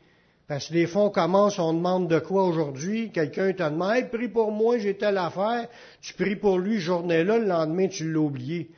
Parce 0.46 0.68
que 0.68 0.74
des 0.74 0.88
fois, 0.88 1.04
on 1.04 1.10
commence, 1.10 1.58
on 1.58 1.74
demande 1.74 2.10
de 2.10 2.20
quoi 2.20 2.44
aujourd'hui, 2.44 3.12
quelqu'un 3.12 3.54
te 3.54 3.64
demande, 3.64 4.10
prie 4.12 4.28
pour 4.28 4.52
moi, 4.52 4.78
j'ai 4.78 4.96
telle 4.96 5.18
affaire, 5.18 5.70
tu 6.02 6.14
pries 6.14 6.36
pour 6.36 6.60
lui, 6.60 6.80
journée-là, 6.80 7.38
le 7.38 7.46
lendemain, 7.46 7.88
tu 7.88 8.12
l'as 8.12 8.20
oublié. 8.20 8.70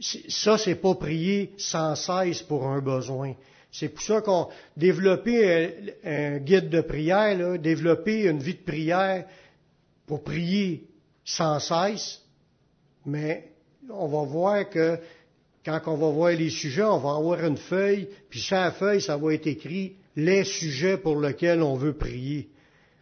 Ça, 0.00 0.56
c'est 0.56 0.76
pas 0.76 0.94
prier 0.94 1.52
sans 1.58 1.94
cesse 1.94 2.40
pour 2.42 2.66
un 2.66 2.80
besoin. 2.80 3.34
C'est 3.70 3.90
pour 3.90 4.02
ça 4.02 4.22
qu'on 4.22 4.48
développer 4.78 5.92
un, 6.04 6.38
guide 6.38 6.70
de 6.70 6.80
prière, 6.80 7.36
là, 7.36 7.58
développer 7.58 8.22
une 8.22 8.38
vie 8.38 8.54
de 8.54 8.64
prière 8.64 9.26
pour 10.06 10.24
prier 10.24 10.88
sans 11.22 11.60
cesse, 11.60 12.22
mais 13.04 13.52
on 13.90 14.06
va 14.06 14.22
voir 14.24 14.70
que 14.70 14.98
quand 15.68 15.92
on 15.92 15.96
va 15.96 16.08
voir 16.08 16.30
les 16.30 16.48
sujets, 16.48 16.82
on 16.82 16.98
va 16.98 17.16
avoir 17.16 17.44
une 17.44 17.58
feuille, 17.58 18.08
puis 18.30 18.40
sur 18.40 18.56
la 18.56 18.70
feuille, 18.70 19.02
ça 19.02 19.18
va 19.18 19.34
être 19.34 19.46
écrit 19.46 19.96
les 20.16 20.44
sujets 20.44 20.96
pour 20.96 21.20
lesquels 21.20 21.62
on 21.62 21.74
veut 21.74 21.92
prier. 21.92 22.48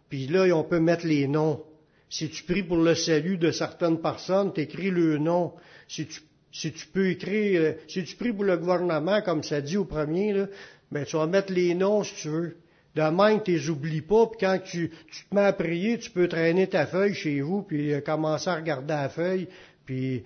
Puis 0.09 0.27
là, 0.27 0.53
on 0.53 0.65
peut 0.65 0.81
mettre 0.81 1.07
les 1.07 1.27
noms. 1.27 1.63
Si 2.09 2.29
tu 2.29 2.43
pries 2.43 2.63
pour 2.63 2.77
le 2.77 2.93
salut 2.93 3.37
de 3.37 3.51
certaines 3.51 4.01
personnes, 4.01 4.51
tu 4.53 4.61
écris 4.61 4.91
le 4.91 5.17
nom. 5.17 5.53
Si 5.87 6.07
tu, 6.07 6.21
si 6.51 6.73
tu 6.73 6.87
peux 6.87 7.09
écrire, 7.09 7.61
euh, 7.61 7.73
si 7.87 8.03
tu 8.03 8.15
pries 8.17 8.33
pour 8.33 8.43
le 8.43 8.57
gouvernement, 8.57 9.21
comme 9.21 9.43
ça 9.43 9.61
dit 9.61 9.77
au 9.77 9.85
premier, 9.85 10.33
là, 10.33 10.47
ben, 10.91 11.05
tu 11.05 11.15
vas 11.15 11.25
mettre 11.25 11.53
les 11.53 11.73
noms 11.73 12.03
si 12.03 12.15
tu 12.15 12.27
veux. 12.29 12.57
De 12.95 13.01
même, 13.01 13.43
tu 13.43 13.51
les 13.51 13.69
oublies 13.69 14.01
pas, 14.01 14.27
puis 14.27 14.39
quand 14.41 14.59
tu, 14.63 14.91
tu, 15.09 15.25
te 15.25 15.35
mets 15.35 15.41
à 15.41 15.53
prier, 15.53 15.99
tu 15.99 16.09
peux 16.09 16.27
traîner 16.27 16.67
ta 16.67 16.85
feuille 16.85 17.13
chez 17.13 17.39
vous, 17.39 17.61
puis 17.61 17.93
euh, 17.93 18.01
commencer 18.01 18.49
à 18.49 18.55
regarder 18.55 18.93
la 18.93 19.09
feuille, 19.09 19.47
puis 19.85 20.23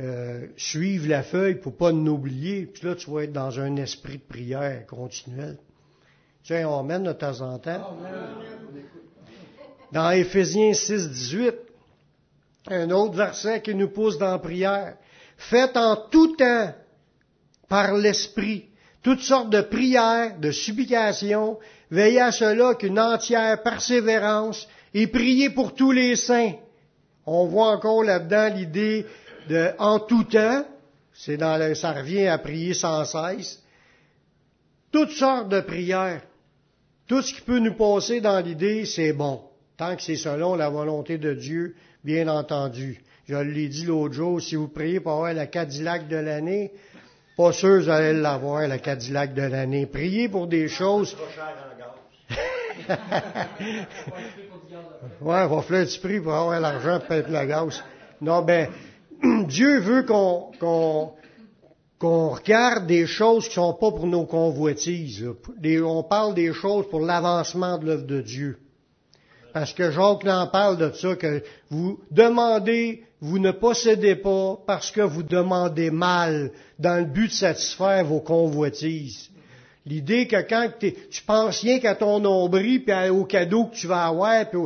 euh, 0.00 0.46
la 1.06 1.22
feuille 1.22 1.56
pour 1.56 1.76
pas 1.76 1.92
nous 1.92 2.12
oublier. 2.12 2.66
Puis 2.66 2.86
là, 2.86 2.94
tu 2.94 3.10
vas 3.10 3.22
être 3.22 3.32
dans 3.32 3.60
un 3.60 3.76
esprit 3.76 4.18
de 4.18 4.22
prière 4.22 4.86
continuel. 4.86 5.58
Tiens, 6.42 6.68
on 6.68 6.82
mène 6.82 7.04
de 7.04 7.12
temps 7.12 7.40
en 7.40 7.58
temps. 7.58 7.96
Dans 9.92 10.10
Éphésiens 10.10 10.72
6, 10.72 11.08
18, 11.10 11.54
un 12.68 12.90
autre 12.90 13.14
verset 13.14 13.62
qui 13.62 13.74
nous 13.74 13.88
pousse 13.88 14.18
dans 14.18 14.32
la 14.32 14.38
prière. 14.38 14.96
Faites 15.36 15.76
en 15.76 15.96
tout 15.96 16.36
temps, 16.36 16.72
par 17.68 17.94
l'Esprit, 17.94 18.66
toutes 19.02 19.20
sortes 19.20 19.50
de 19.50 19.60
prières, 19.60 20.38
de 20.38 20.50
supplications, 20.50 21.58
veillez 21.90 22.20
à 22.20 22.32
cela 22.32 22.74
qu'une 22.74 22.98
entière 22.98 23.62
persévérance 23.62 24.68
et 24.92 25.06
priez 25.06 25.50
pour 25.50 25.74
tous 25.74 25.92
les 25.92 26.16
saints. 26.16 26.54
On 27.26 27.46
voit 27.46 27.68
encore 27.68 28.02
là-dedans 28.02 28.54
l'idée 28.54 29.06
de 29.48 29.70
en 29.78 29.98
tout 30.00 30.24
temps, 30.24 30.64
c'est 31.12 31.36
dans 31.36 31.56
le, 31.56 31.74
ça 31.74 31.92
revient 31.92 32.26
à 32.26 32.38
prier 32.38 32.74
sans 32.74 33.04
cesse. 33.04 33.62
Toutes 34.90 35.12
sortes 35.12 35.48
de 35.48 35.60
prières. 35.60 36.22
Tout 37.06 37.22
ce 37.22 37.34
qui 37.34 37.40
peut 37.42 37.58
nous 37.58 37.74
passer 37.74 38.20
dans 38.20 38.40
l'idée, 38.40 38.84
c'est 38.86 39.12
bon. 39.12 39.42
Tant 39.76 39.96
que 39.96 40.02
c'est 40.02 40.16
selon 40.16 40.54
la 40.54 40.70
volonté 40.70 41.18
de 41.18 41.34
Dieu, 41.34 41.74
bien 42.02 42.28
entendu. 42.28 43.02
Je 43.26 43.36
l'ai 43.36 43.68
dit 43.68 43.86
l'autre 43.86 44.14
jour, 44.14 44.40
si 44.40 44.54
vous 44.54 44.68
priez 44.68 45.00
pour 45.00 45.12
avoir 45.12 45.34
la 45.34 45.46
Cadillac 45.46 46.08
de 46.08 46.16
l'année, 46.16 46.72
pas 47.36 47.52
sûr 47.52 47.80
vous 47.80 47.88
allez 47.88 48.12
l'avoir, 48.12 48.68
la 48.68 48.78
Cadillac 48.78 49.34
de 49.34 49.42
l'année. 49.42 49.86
Priez 49.86 50.28
pour 50.28 50.46
des 50.46 50.68
choses. 50.68 51.16
ouais, 55.20 55.46
va 55.48 55.62
faire 55.62 55.86
du 55.86 55.98
prix 55.98 56.20
pour 56.20 56.34
avoir 56.34 56.60
l'argent 56.60 56.98
pour 57.00 57.08
payer 57.08 57.24
la 57.28 57.46
gaz. 57.46 57.82
Non, 58.20 58.42
ben, 58.42 58.68
Dieu 59.48 59.80
veut 59.80 60.02
qu'on 60.04 61.12
qu'on 61.98 62.28
regarde 62.30 62.86
des 62.86 63.06
choses 63.06 63.48
qui 63.48 63.54
sont 63.54 63.72
pas 63.72 63.90
pour 63.90 64.06
nos 64.06 64.26
convoitises. 64.26 65.24
on 65.82 66.02
parle 66.02 66.34
des 66.34 66.52
choses 66.52 66.86
pour 66.90 67.00
l'avancement 67.00 67.78
de 67.78 67.86
l'œuvre 67.86 68.06
de 68.06 68.20
Dieu. 68.20 68.58
Parce 69.54 69.72
que 69.72 69.90
Jacques 69.90 70.26
en 70.26 70.48
parle 70.48 70.76
de 70.76 70.90
ça, 70.92 71.14
que 71.14 71.42
vous 71.70 72.00
demandez, 72.10 73.04
vous 73.20 73.38
ne 73.38 73.52
possédez 73.52 74.16
pas 74.16 74.58
parce 74.66 74.90
que 74.90 75.00
vous 75.00 75.22
demandez 75.22 75.90
mal 75.90 76.50
dans 76.78 76.98
le 76.98 77.06
but 77.06 77.28
de 77.28 77.32
satisfaire 77.32 78.04
vos 78.04 78.20
convoitises. 78.20 79.30
L'idée 79.86 80.26
que 80.26 80.40
quand 80.48 80.70
tu 80.78 81.22
penses 81.26 81.60
rien 81.60 81.78
qu'à 81.78 81.94
ton 81.94 82.18
nombril 82.18 82.84
puis 82.84 83.08
au 83.10 83.24
cadeau 83.24 83.66
que 83.66 83.74
tu 83.74 83.86
vas 83.86 84.06
avoir, 84.06 84.48
puis 84.48 84.60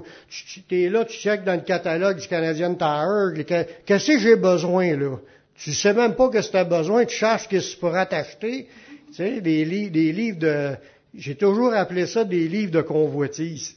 tu 0.68 0.82
es 0.82 0.88
là, 0.88 1.04
tu 1.04 1.16
checkes 1.16 1.42
dans 1.42 1.56
le 1.56 1.62
catalogue 1.62 2.20
du 2.20 2.28
Canadian 2.28 2.74
Tire, 2.74 3.44
qu'est-ce 3.84 4.12
que 4.12 4.18
j'ai 4.18 4.36
besoin 4.36 4.96
là? 4.96 5.16
Tu 5.56 5.72
sais 5.72 5.92
même 5.92 6.14
pas 6.14 6.28
que 6.28 6.38
tu 6.38 6.56
as 6.56 6.62
besoin, 6.62 7.04
tu 7.04 7.16
cherches 7.16 7.44
ce 7.44 7.48
que 7.48 7.56
tu 7.56 7.76
pourras 7.78 8.06
t'acheter. 8.06 8.68
Tu 9.08 9.14
sais, 9.14 9.40
des, 9.40 9.64
livres 9.64 10.38
de... 10.38 10.76
J'ai 11.12 11.34
toujours 11.34 11.74
appelé 11.74 12.06
ça 12.06 12.22
des 12.22 12.46
livres 12.46 12.70
de 12.70 12.82
convoitise. 12.82 13.74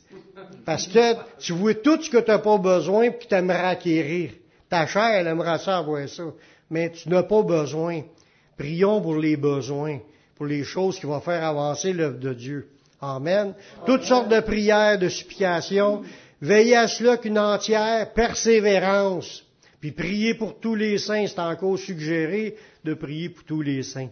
Parce 0.63 0.85
que 0.85 1.15
tu 1.39 1.53
vois 1.53 1.73
tout 1.73 1.99
ce 2.03 2.09
que 2.11 2.19
tu 2.19 2.29
n'as 2.29 2.37
pas 2.37 2.59
besoin 2.59 3.03
et 3.03 3.13
que 3.17 3.25
tu 3.25 3.33
aimerais 3.33 3.69
acquérir. 3.69 4.31
Ta 4.69 4.85
chair, 4.85 5.09
elle 5.15 5.27
aimerait 5.27 5.57
savoir 5.57 6.07
ça. 6.07 6.25
Mais 6.69 6.91
tu 6.91 7.09
n'as 7.09 7.23
pas 7.23 7.41
besoin. 7.41 8.03
Prions 8.57 9.01
pour 9.01 9.15
les 9.15 9.37
besoins 9.37 9.99
pour 10.41 10.47
les 10.47 10.63
choses 10.63 10.99
qui 10.99 11.05
vont 11.05 11.21
faire 11.21 11.43
avancer 11.43 11.93
l'œuvre 11.93 12.17
de 12.17 12.33
Dieu. 12.33 12.67
Amen. 12.99 13.53
Toutes 13.85 14.01
sortes 14.01 14.27
de 14.27 14.39
prières, 14.39 14.97
de 14.97 15.07
supplications. 15.07 16.01
Veillez 16.41 16.77
à 16.77 16.87
cela 16.87 17.17
qu'une 17.17 17.37
entière 17.37 18.11
persévérance. 18.13 19.45
Puis 19.79 19.91
priez 19.91 20.33
pour 20.33 20.59
tous 20.59 20.73
les 20.73 20.97
saints. 20.97 21.27
C'est 21.27 21.37
encore 21.37 21.77
suggéré 21.77 22.55
de 22.83 22.95
prier 22.95 23.29
pour 23.29 23.43
tous 23.43 23.61
les 23.61 23.83
saints. 23.83 24.09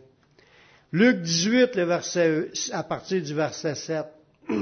Luc 0.92 1.20
18, 1.24 1.76
le 1.76 1.84
verset, 1.86 2.52
à 2.74 2.84
partir 2.84 3.24
du 3.24 3.34
verset 3.34 3.74
7. 3.74 4.06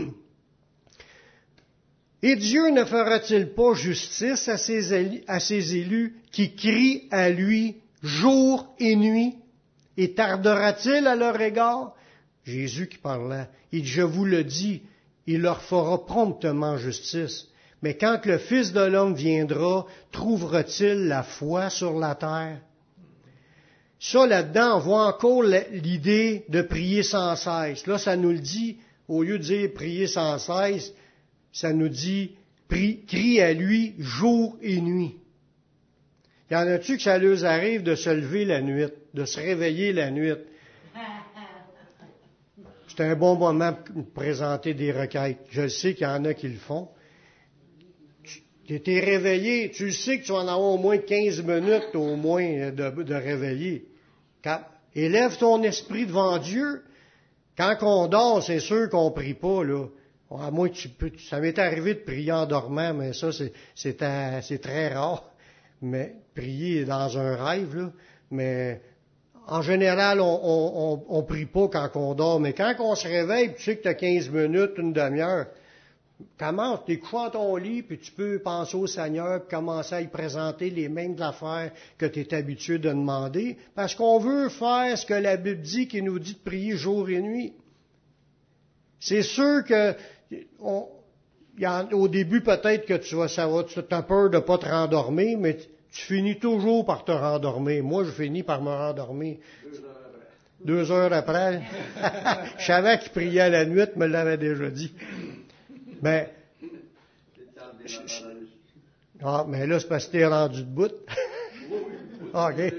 Et 2.23 2.37
Dieu 2.37 2.69
ne 2.69 2.85
fera-t-il 2.85 3.49
pas 3.49 3.73
justice 3.73 4.47
à 4.47 4.57
ses, 4.57 5.21
à 5.27 5.41
ses 5.41 5.75
élus 5.75 6.15
qui 6.31 6.55
crient 6.55 7.09
à 7.11 7.29
lui 7.29 7.75
jour 8.01 8.73
et 8.79 8.95
nuit? 8.95 9.35
Et 9.97 10.13
tardera-t-il 10.13 11.07
à 11.07 11.15
leur 11.15 11.39
égard? 11.41 11.93
Jésus 12.43 12.87
qui 12.87 12.97
parlait, 12.97 13.47
il 13.71 13.85
je 13.85 14.01
vous 14.01 14.25
le 14.25 14.43
dis, 14.43 14.83
il 15.25 15.41
leur 15.41 15.61
fera 15.61 16.05
promptement 16.05 16.77
justice. 16.77 17.47
Mais 17.81 17.95
quand 17.95 18.25
le 18.25 18.37
Fils 18.37 18.71
de 18.71 18.81
l'homme 18.81 19.13
viendra, 19.13 19.85
trouvera-t-il 20.11 21.07
la 21.07 21.23
foi 21.23 21.69
sur 21.69 21.99
la 21.99 22.15
terre? 22.15 22.61
Ça, 23.99 24.25
là-dedans, 24.25 24.77
on 24.77 24.79
voit 24.79 25.07
encore 25.07 25.43
l'idée 25.43 26.45
de 26.49 26.61
prier 26.61 27.03
sans 27.03 27.35
cesse. 27.35 27.85
Là, 27.87 27.97
ça 27.97 28.15
nous 28.15 28.31
le 28.31 28.39
dit, 28.39 28.77
au 29.07 29.23
lieu 29.23 29.39
de 29.39 29.43
dire 29.43 29.73
prier 29.73 30.07
sans 30.07 30.37
cesse, 30.37 30.93
ça 31.51 31.73
nous 31.73 31.89
dit 31.89 32.31
crie 32.69 33.41
à 33.41 33.53
lui 33.53 33.95
jour 33.97 34.57
et 34.61 34.79
nuit. 34.81 35.15
Y 36.49 36.55
en 36.55 36.67
a-tu 36.67 36.97
que 36.97 37.03
ça 37.03 37.17
leur 37.17 37.43
arrive 37.43 37.83
de 37.83 37.95
se 37.95 38.09
lever 38.09 38.45
la 38.45 38.61
nuit, 38.61 38.85
de 39.17 39.25
se 39.25 39.39
réveiller 39.39 39.93
la 39.93 40.11
nuit? 40.11 40.33
C'est 42.87 43.03
un 43.03 43.15
bon 43.15 43.35
moment 43.35 43.73
pour 43.73 44.05
présenter 44.11 44.73
des 44.75 44.91
requêtes. 44.91 45.39
Je 45.49 45.67
sais 45.67 45.95
qu'il 45.95 46.07
y 46.07 46.09
en 46.09 46.23
a 46.25 46.33
qui 46.33 46.47
le 46.47 46.57
font. 46.57 46.89
Tu 48.23 48.75
étais 48.75 48.99
réveillé, 48.99 49.71
tu 49.71 49.91
sais 49.91 50.19
que 50.19 50.25
tu 50.25 50.31
vas 50.31 50.39
en 50.39 50.47
avoir 50.47 50.59
au 50.59 50.77
moins 50.77 50.97
15 50.97 51.41
minutes 51.43 51.95
au 51.95 52.15
moins 52.15 52.69
de, 52.71 53.03
de 53.03 53.15
réveiller. 53.15 53.85
élève 54.93 55.37
ton 55.37 55.63
esprit 55.63 56.05
devant 56.05 56.37
Dieu. 56.37 56.83
Quand 57.57 57.75
on 57.81 58.07
dort, 58.07 58.43
c'est 58.43 58.59
sûr 58.59 58.89
qu'on 58.89 59.11
prie 59.11 59.33
pas, 59.33 59.63
là. 59.63 59.87
À 60.29 60.51
moins 60.51 60.69
que 60.69 60.75
tu 60.75 60.89
peux, 60.89 61.11
ça 61.29 61.39
m'est 61.39 61.57
arrivé 61.57 61.93
de 61.93 61.99
prier 61.99 62.33
en 62.33 62.45
dormant, 62.45 62.93
mais 62.93 63.13
ça, 63.13 63.29
c'est 63.75 63.97
très 64.61 64.87
rare 64.89 65.23
mais 65.81 66.15
prier 66.33 66.85
dans 66.85 67.17
un 67.17 67.35
rêve, 67.35 67.75
là, 67.75 67.91
mais 68.31 68.81
en 69.47 69.61
général, 69.61 70.19
on, 70.19 71.03
on, 71.07 71.23
prie 71.23 71.45
pas 71.45 71.69
quand 71.69 71.89
on 71.95 72.13
dort, 72.13 72.39
mais 72.39 72.53
quand 72.53 72.75
on 72.79 72.95
se 72.95 73.07
réveille, 73.07 73.53
tu 73.55 73.63
sais 73.63 73.77
que 73.77 73.83
tu 73.83 73.87
as 73.87 73.93
15 73.93 74.29
minutes, 74.29 74.71
une 74.77 74.91
demi-heure, 74.91 75.47
commence, 76.37 76.79
tu 76.85 76.99
couché 76.99 77.31
ton 77.31 77.55
lit, 77.55 77.81
puis 77.81 77.97
tu 77.97 78.11
peux 78.11 78.39
penser 78.39 78.75
au 78.75 78.87
Seigneur, 78.87 79.41
puis 79.41 79.55
commencer 79.55 79.95
à 79.95 80.01
y 80.01 80.07
présenter 80.07 80.69
les 80.69 80.89
mêmes 80.89 81.15
affaires 81.21 81.71
que 81.97 82.05
tu 82.05 82.19
es 82.19 82.33
habitué 82.33 82.77
de 82.77 82.89
demander, 82.89 83.57
parce 83.73 83.95
qu'on 83.95 84.19
veut 84.19 84.49
faire 84.49 84.97
ce 84.97 85.05
que 85.05 85.13
la 85.13 85.37
Bible 85.37 85.61
dit, 85.61 85.87
qui 85.87 86.01
nous 86.01 86.19
dit 86.19 86.33
de 86.33 86.39
prier 86.39 86.75
jour 86.75 87.09
et 87.09 87.21
nuit. 87.21 87.53
C'est 88.99 89.23
sûr 89.23 89.63
que 89.63 89.95
au 90.59 92.07
début, 92.09 92.41
peut-être 92.41 92.85
que 92.85 92.95
tu 92.95 93.15
vas, 93.15 93.27
va, 93.27 93.63
tu 93.63 93.79
as 93.89 94.01
peur 94.01 94.29
de 94.29 94.39
pas 94.39 94.57
te 94.57 94.65
rendormir, 94.65 95.37
mais 95.39 95.57
tu 95.91 96.01
finis 96.01 96.39
toujours 96.39 96.85
par 96.85 97.05
te 97.05 97.11
rendormir. 97.11 97.83
Moi, 97.83 98.03
je 98.03 98.11
finis 98.11 98.43
par 98.43 98.61
me 98.61 98.69
rendormir. 98.69 99.37
Deux 100.63 100.91
heures 100.91 101.13
après. 101.13 101.61
je 102.57 102.65
savais 102.65 102.97
qu'il 102.99 103.11
priait 103.11 103.49
la 103.49 103.65
nuit, 103.65 103.87
me 103.95 104.05
l'avait 104.05 104.37
déjà 104.37 104.69
dit. 104.69 104.93
Mais, 106.01 106.33
ah, 109.23 109.45
mais 109.47 109.65
là, 109.65 109.79
c'est 109.79 109.87
parce 109.87 110.07
que 110.07 110.11
t'es 110.13 110.25
rendu 110.25 110.63
de 110.63 110.69
bout. 110.69 110.91
OK. 112.33 112.73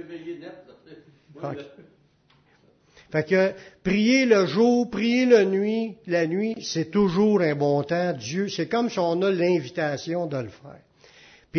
Fait 3.11 3.25
que 3.25 3.53
prier 3.83 4.27
le 4.27 4.47
jour, 4.47 4.91
prier 4.91 5.25
la 5.25 5.45
nuit, 5.45 5.97
la 6.07 6.27
nuit, 6.27 6.57
c'est 6.61 6.91
toujours 6.91 7.41
un 7.41 7.55
bon 7.55 7.83
temps. 7.83 8.13
Dieu, 8.13 8.49
c'est 8.49 8.69
comme 8.69 8.91
si 8.91 8.99
on 8.99 9.23
a 9.23 9.31
l'invitation 9.31 10.27
de 10.27 10.37
le 10.37 10.49
faire. 10.49 10.83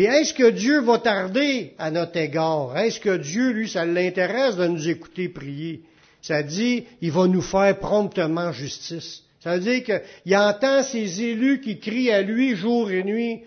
Puis 0.00 0.06
est-ce 0.06 0.32
que 0.32 0.48
Dieu 0.48 0.80
va 0.80 0.98
tarder 0.98 1.74
à 1.76 1.90
notre 1.90 2.16
égard? 2.16 2.74
Est-ce 2.78 2.98
que 2.98 3.18
Dieu, 3.18 3.50
lui, 3.50 3.68
ça 3.68 3.84
l'intéresse 3.84 4.56
de 4.56 4.66
nous 4.66 4.88
écouter 4.88 5.28
prier? 5.28 5.82
Ça 6.22 6.42
dit, 6.42 6.86
il 7.02 7.12
va 7.12 7.26
nous 7.26 7.42
faire 7.42 7.78
promptement 7.78 8.50
justice. 8.50 9.24
Ça 9.40 9.58
veut 9.58 9.60
dire 9.60 9.84
qu'il 9.84 10.36
entend 10.38 10.82
ses 10.82 11.20
élus 11.20 11.60
qui 11.60 11.78
crient 11.78 12.12
à 12.12 12.22
lui 12.22 12.56
jour 12.56 12.90
et 12.90 13.04
nuit. 13.04 13.42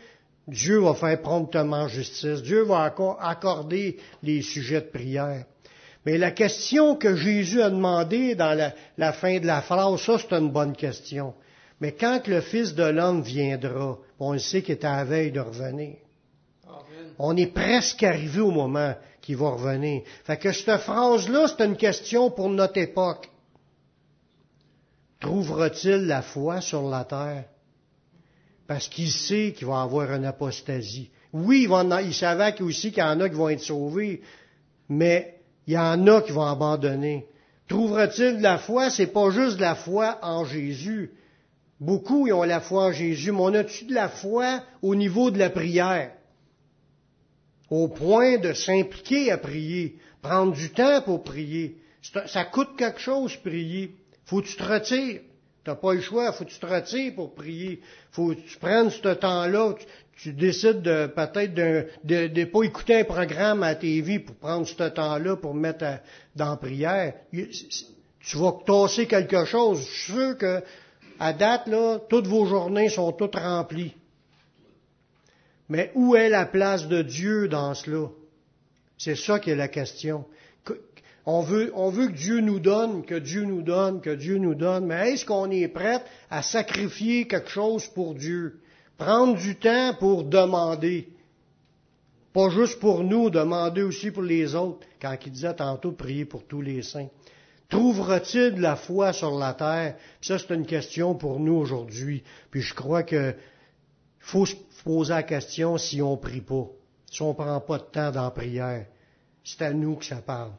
Dieu 0.48 0.78
va 0.78 0.94
faire 0.94 1.20
promptement 1.24 1.88
justice. 1.88 2.44
Dieu 2.44 2.62
va 2.62 2.94
accorder 3.20 3.98
les 4.22 4.44
sujets 4.44 4.82
de 4.82 4.92
prière. 4.96 5.46
Mais 6.06 6.20
la 6.20 6.30
question 6.30 6.96
que 6.96 7.16
Jésus 7.16 7.64
a 7.64 7.72
demandée 7.72 8.36
dans 8.36 8.56
la, 8.98 9.14
fin 9.14 9.40
de 9.40 9.48
la 9.48 9.64
phrase, 9.64 10.02
ça 10.02 10.20
c'est 10.20 10.36
une 10.36 10.52
bonne 10.52 10.76
question. 10.76 11.34
Mais 11.82 11.94
quand 11.94 12.28
le 12.28 12.42
Fils 12.42 12.76
de 12.76 12.84
l'homme 12.84 13.24
viendra, 13.24 13.98
on 14.20 14.38
sait 14.38 14.62
qu'il 14.62 14.76
est 14.76 14.86
à 14.86 14.98
la 14.98 15.04
veille 15.04 15.32
de 15.32 15.40
revenir. 15.40 15.96
On 17.20 17.36
est 17.38 17.54
presque 17.54 18.04
arrivé 18.04 18.42
au 18.42 18.52
moment 18.52 18.94
qu'il 19.22 19.38
va 19.38 19.50
revenir. 19.52 20.04
Fait 20.26 20.38
que 20.38 20.52
cette 20.52 20.78
phrase-là, 20.78 21.48
c'est 21.48 21.66
une 21.66 21.78
question 21.78 22.32
pour 22.32 22.50
notre 22.50 22.78
époque. 22.78 23.30
Trouvera-t-il 25.20 26.06
la 26.08 26.22
foi 26.22 26.60
sur 26.60 26.90
la 26.90 27.06
terre? 27.06 27.46
Parce 28.68 28.88
qu'il 28.90 29.10
sait 29.10 29.54
qu'il 29.56 29.68
va 29.68 29.82
avoir 29.82 30.12
une 30.14 30.26
apostasie. 30.26 31.10
Oui, 31.32 31.64
il, 31.64 31.70
va 31.70 31.84
aussi 32.62 32.92
qu'il 32.92 33.02
y 33.02 33.06
en 33.06 33.20
a 33.20 33.30
qui 33.30 33.36
vont 33.36 33.50
être 33.50 33.62
sauvés, 33.62 34.22
mais 34.90 35.40
il 35.66 35.74
y 35.74 35.78
en 35.78 36.06
a 36.08 36.22
qui 36.22 36.32
vont 36.32 36.46
abandonner. 36.46 37.26
Trouvera-t-il 37.68 38.38
de 38.38 38.44
la 38.44 38.58
foi? 38.58 38.90
C'est 38.90 39.08
pas 39.08 39.30
juste 39.32 39.58
de 39.58 39.62
la 39.62 39.76
foi 39.76 40.20
en 40.22 40.46
Jésus. 40.46 41.12
Beaucoup 41.80 42.30
ont 42.30 42.44
la 42.44 42.60
foi 42.60 42.86
en 42.88 42.92
Jésus, 42.92 43.32
mais 43.32 43.42
on 43.42 43.54
a-tu 43.54 43.86
de 43.86 43.94
la 43.94 44.10
foi 44.10 44.62
au 44.82 44.96
niveau 44.96 45.32
de 45.32 45.40
la 45.40 45.50
prière? 45.50 46.12
Au 47.74 47.88
point 47.88 48.38
de 48.38 48.54
s'impliquer 48.54 49.32
à 49.32 49.40
prier, 49.40 49.96
prendre 50.22 50.54
du 50.54 50.70
temps 50.70 51.02
pour 51.02 51.24
prier. 51.24 51.76
Ça 52.28 52.46
coûte 52.46 52.78
quelque 52.78 53.00
chose, 53.00 53.36
prier. 53.38 53.96
Faut 54.26 54.42
que 54.42 54.46
tu 54.46 54.58
te 54.58 54.64
retires. 54.64 55.22
T'as 55.64 55.74
pas 55.74 55.96
le 55.96 56.02
choix, 56.02 56.32
faut 56.34 56.46
que 56.46 56.52
tu 56.52 56.60
te 56.60 56.68
retires 56.68 57.16
pour 57.16 57.34
prier. 57.34 57.82
Faut 58.12 58.28
que 58.28 58.42
tu 58.42 58.60
prennes 58.60 58.92
ce 58.92 59.16
temps-là. 59.16 59.74
Tu, 60.18 60.34
décides 60.34 60.84
de 60.84 61.08
peut-être 61.08 61.56
de, 61.56 61.88
de, 62.04 62.44
pas 62.46 62.62
écouter 62.62 63.00
un 63.00 63.06
programme 63.06 63.64
à 63.64 63.74
TV 63.74 64.20
pour 64.20 64.36
prendre 64.36 64.68
ce 64.68 64.84
temps-là 64.84 65.36
pour 65.38 65.56
mettre 65.56 65.98
dans 66.36 66.52
la 66.52 66.58
prière. 66.58 67.16
Tu 67.32 68.38
vas 68.38 68.54
tasser 68.68 69.08
quelque 69.08 69.46
chose. 69.46 69.80
Je 69.80 69.86
suis 69.86 70.12
sûr 70.14 70.38
que 70.38 70.62
à 71.20 71.34
date, 71.34 71.66
là, 71.66 71.98
toutes 72.08 72.28
vos 72.28 72.46
journées 72.46 72.90
sont 72.90 73.12
toutes 73.14 73.36
remplies. 73.36 73.96
Mais 75.70 75.92
où 75.96 76.16
est 76.16 76.30
la 76.30 76.46
place 76.46 76.88
de 76.88 77.02
Dieu 77.02 77.48
dans 77.48 77.74
cela? 77.74 78.10
C'est 78.98 79.16
ça 79.16 79.40
qui 79.40 79.50
est 79.50 79.56
la 79.56 79.68
question. 79.68 80.26
On 81.26 81.42
veut, 81.42 81.72
on 81.74 81.90
veut 81.90 82.08
que 82.08 82.18
Dieu 82.18 82.42
nous 82.42 82.60
donne, 82.60 83.06
que 83.06 83.16
Dieu 83.16 83.46
nous 83.46 83.62
donne, 83.62 84.02
que 84.02 84.10
Dieu 84.10 84.38
nous 84.38 84.56
donne, 84.56 84.86
mais 84.86 85.12
est-ce 85.12 85.26
qu'on 85.26 85.50
est 85.52 85.70
prêt 85.70 86.04
à 86.30 86.42
sacrifier 86.42 87.28
quelque 87.28 87.50
chose 87.50 87.88
pour 87.88 88.14
Dieu? 88.14 88.60
Prendre 88.98 89.38
du 89.38 89.56
temps 89.56 89.96
pour 89.98 90.26
demander. 90.26 91.08
Pas 92.34 92.50
juste 92.50 92.80
pour 92.80 93.04
nous, 93.04 93.30
demander 93.30 93.84
aussi 93.84 94.12
pour 94.12 94.24
les 94.24 94.54
autres, 94.56 94.86
quand 95.02 95.16
il 95.26 95.32
disait 95.32 95.54
tantôt 95.54 95.94
prier 95.94 96.26
pour 96.26 96.46
tous 96.46 96.62
les 96.62 96.82
saints. 96.82 97.10
Trouvera-t-il 97.70 98.56
de 98.56 98.62
la 98.62 98.76
foi 98.76 99.14
sur 99.14 99.38
la 99.38 99.54
terre? 99.54 99.96
ça, 100.22 100.38
c'est 100.38 100.54
une 100.54 100.66
question 100.66 101.16
pour 101.16 101.40
nous 101.40 101.56
aujourd'hui. 101.56 102.24
Puis 102.52 102.62
je 102.62 102.74
crois 102.74 103.04
que 103.04 103.34
faut 104.24 104.46
se 104.46 104.56
poser 104.84 105.14
la 105.14 105.24
question 105.24 105.78
si 105.78 106.02
on 106.02 106.18
prie 106.18 106.42
pas, 106.42 106.68
si 107.12 107.22
on 107.22 107.34
prend 107.34 107.60
pas 107.60 107.78
de 107.78 107.84
temps 107.84 108.12
dans 108.12 108.24
la 108.24 108.32
prière. 108.32 108.86
C'est 109.44 109.62
à 109.62 109.74
nous 109.74 109.96
que 109.98 110.06
ça 110.06 110.16
parle. 110.16 110.54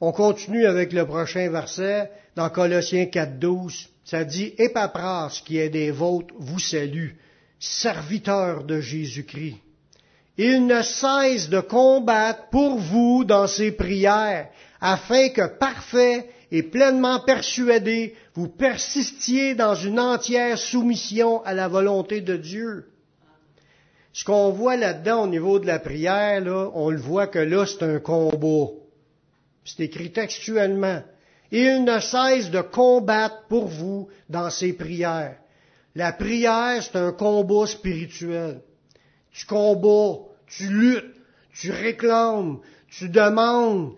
On 0.00 0.12
continue 0.12 0.66
avec 0.66 0.92
le 0.92 1.06
prochain 1.06 1.50
verset 1.50 2.10
dans 2.36 2.50
Colossiens 2.50 3.04
4.12. 3.04 3.88
Ça 4.04 4.24
dit, 4.24 4.54
Épapras, 4.58 5.42
qui 5.44 5.58
est 5.58 5.70
des 5.70 5.90
vôtres, 5.90 6.34
vous 6.38 6.58
salue, 6.58 7.12
serviteur 7.58 8.64
de 8.64 8.80
Jésus-Christ. 8.80 9.56
Il 10.36 10.66
ne 10.66 10.82
cesse 10.82 11.48
de 11.48 11.60
combattre 11.60 12.48
pour 12.50 12.78
vous 12.78 13.24
dans 13.24 13.46
ses 13.46 13.72
prières, 13.72 14.48
afin 14.80 15.30
que 15.30 15.46
parfait 15.46 16.28
et 16.52 16.62
pleinement 16.62 17.20
persuadé, 17.20 18.14
vous 18.34 18.48
persistiez 18.48 19.54
dans 19.54 19.74
une 19.74 20.00
entière 20.00 20.58
soumission 20.58 21.42
à 21.44 21.54
la 21.54 21.68
volonté 21.68 22.20
de 22.20 22.36
Dieu. 22.36 22.86
Ce 24.12 24.24
qu'on 24.24 24.50
voit 24.50 24.76
là-dedans 24.76 25.24
au 25.24 25.26
niveau 25.28 25.60
de 25.60 25.66
la 25.66 25.78
prière, 25.78 26.42
on 26.74 26.90
le 26.90 26.98
voit 26.98 27.28
que 27.28 27.38
là, 27.38 27.64
c'est 27.66 27.84
un 27.84 28.00
combat. 28.00 28.72
C'est 29.64 29.84
écrit 29.84 30.10
textuellement. 30.10 31.02
Il 31.52 31.84
ne 31.84 32.00
cesse 32.00 32.50
de 32.50 32.60
combattre 32.60 33.44
pour 33.48 33.68
vous 33.68 34.08
dans 34.28 34.50
ses 34.50 34.72
prières. 34.72 35.36
La 35.94 36.12
prière, 36.12 36.82
c'est 36.82 36.96
un 36.96 37.12
combat 37.12 37.66
spirituel. 37.66 38.60
Tu 39.32 39.46
combats, 39.46 40.22
tu 40.46 40.66
luttes, 40.68 41.14
tu 41.52 41.70
réclames, 41.70 42.58
tu 42.88 43.08
demandes, 43.08 43.94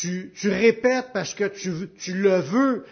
tu 0.00 0.48
répètes 0.48 1.08
parce 1.12 1.34
que 1.34 1.44
tu, 1.44 1.70
tu 1.98 2.14
le 2.14 2.40
veux. 2.40 2.84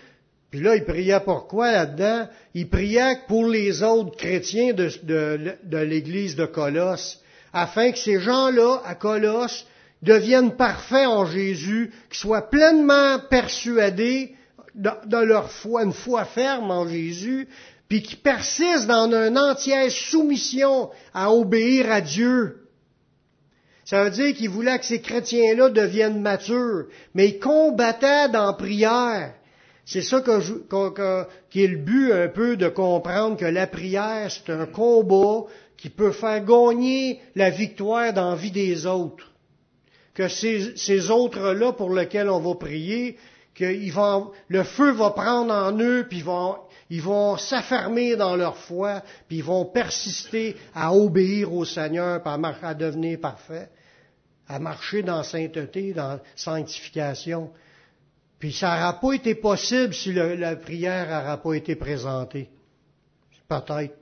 Puis 0.50 0.60
là, 0.60 0.76
il 0.76 0.84
priait 0.84 1.20
pour 1.20 1.48
quoi 1.48 1.72
là-dedans? 1.72 2.28
Il 2.54 2.68
priait 2.68 3.18
pour 3.28 3.46
les 3.48 3.82
autres 3.82 4.16
chrétiens 4.16 4.72
de, 4.72 5.76
l'église 5.78 6.36
de 6.36 6.46
Colosse, 6.46 7.20
afin 7.52 7.90
que 7.92 7.98
ces 7.98 8.20
gens-là, 8.20 8.80
à 8.84 8.94
Colosse, 8.94 9.66
deviennent 10.02 10.56
parfaits 10.56 11.08
en 11.08 11.26
Jésus, 11.26 11.92
qu'ils 12.08 12.18
soient 12.18 12.48
pleinement 12.48 13.18
persuadés 13.28 14.34
de, 14.74 15.24
leur 15.24 15.50
foi, 15.50 15.84
une 15.84 15.92
foi 15.92 16.24
ferme 16.24 16.70
en 16.70 16.86
Jésus, 16.88 17.48
puis 17.88 18.02
qui 18.02 18.16
persistent 18.16 18.86
dans 18.86 19.12
une 19.12 19.38
entière 19.38 19.90
soumission 19.90 20.90
à 21.12 21.32
obéir 21.32 21.90
à 21.90 22.00
Dieu. 22.00 22.65
Ça 23.86 24.04
veut 24.04 24.10
dire 24.10 24.34
qu'il 24.34 24.50
voulait 24.50 24.78
que 24.78 24.84
ces 24.84 25.00
chrétiens-là 25.00 25.70
deviennent 25.70 26.20
matures, 26.20 26.86
mais 27.14 27.28
ils 27.28 27.38
combattaient 27.38 28.28
dans 28.28 28.52
prière. 28.52 29.32
C'est 29.84 30.02
ça 30.02 30.20
qui 30.20 31.62
est 31.62 31.68
le 31.68 31.76
but 31.78 32.12
un 32.12 32.28
peu 32.28 32.56
de 32.56 32.68
comprendre 32.68 33.36
que 33.36 33.44
la 33.44 33.66
prière, 33.66 34.28
c'est 34.30 34.52
un 34.52 34.66
combat 34.66 35.46
qui 35.78 35.88
peut 35.88 36.12
faire 36.12 36.44
gagner 36.44 37.20
la 37.34 37.50
victoire 37.50 38.12
dans 38.12 38.30
la 38.30 38.36
vie 38.36 38.50
des 38.50 38.84
autres 38.86 39.32
que 40.16 40.28
ces, 40.28 41.10
autres-là 41.10 41.72
pour 41.72 41.94
lesquels 41.94 42.30
on 42.30 42.40
va 42.40 42.54
prier, 42.54 43.18
que 43.56 43.90
vont, 43.90 44.32
le 44.48 44.62
feu 44.64 44.92
va 44.92 45.10
prendre 45.10 45.52
en 45.52 45.76
eux, 45.80 46.06
puis 46.08 46.18
ils 46.18 46.24
vont, 46.24 46.58
ils 46.90 47.00
vont 47.00 47.38
s'affermer 47.38 48.14
dans 48.14 48.36
leur 48.36 48.56
foi, 48.56 49.02
puis 49.26 49.38
ils 49.38 49.44
vont 49.44 49.64
persister 49.64 50.56
à 50.74 50.94
obéir 50.94 51.52
au 51.52 51.64
Seigneur, 51.64 52.22
puis 52.22 52.32
à, 52.62 52.74
devenir 52.74 53.18
parfaits, 53.18 53.70
à 54.46 54.58
marcher 54.58 55.02
dans 55.02 55.22
sainteté, 55.22 55.94
dans 55.94 56.20
sanctification. 56.34 57.50
Puis 58.38 58.52
ça 58.52 58.76
n'aura 58.76 59.00
pas 59.00 59.12
été 59.14 59.34
possible 59.34 59.94
si 59.94 60.12
la 60.12 60.54
prière 60.56 61.06
n'aura 61.06 61.38
pas 61.38 61.54
été 61.54 61.76
présentée. 61.76 62.50
Peut-être. 63.48 63.96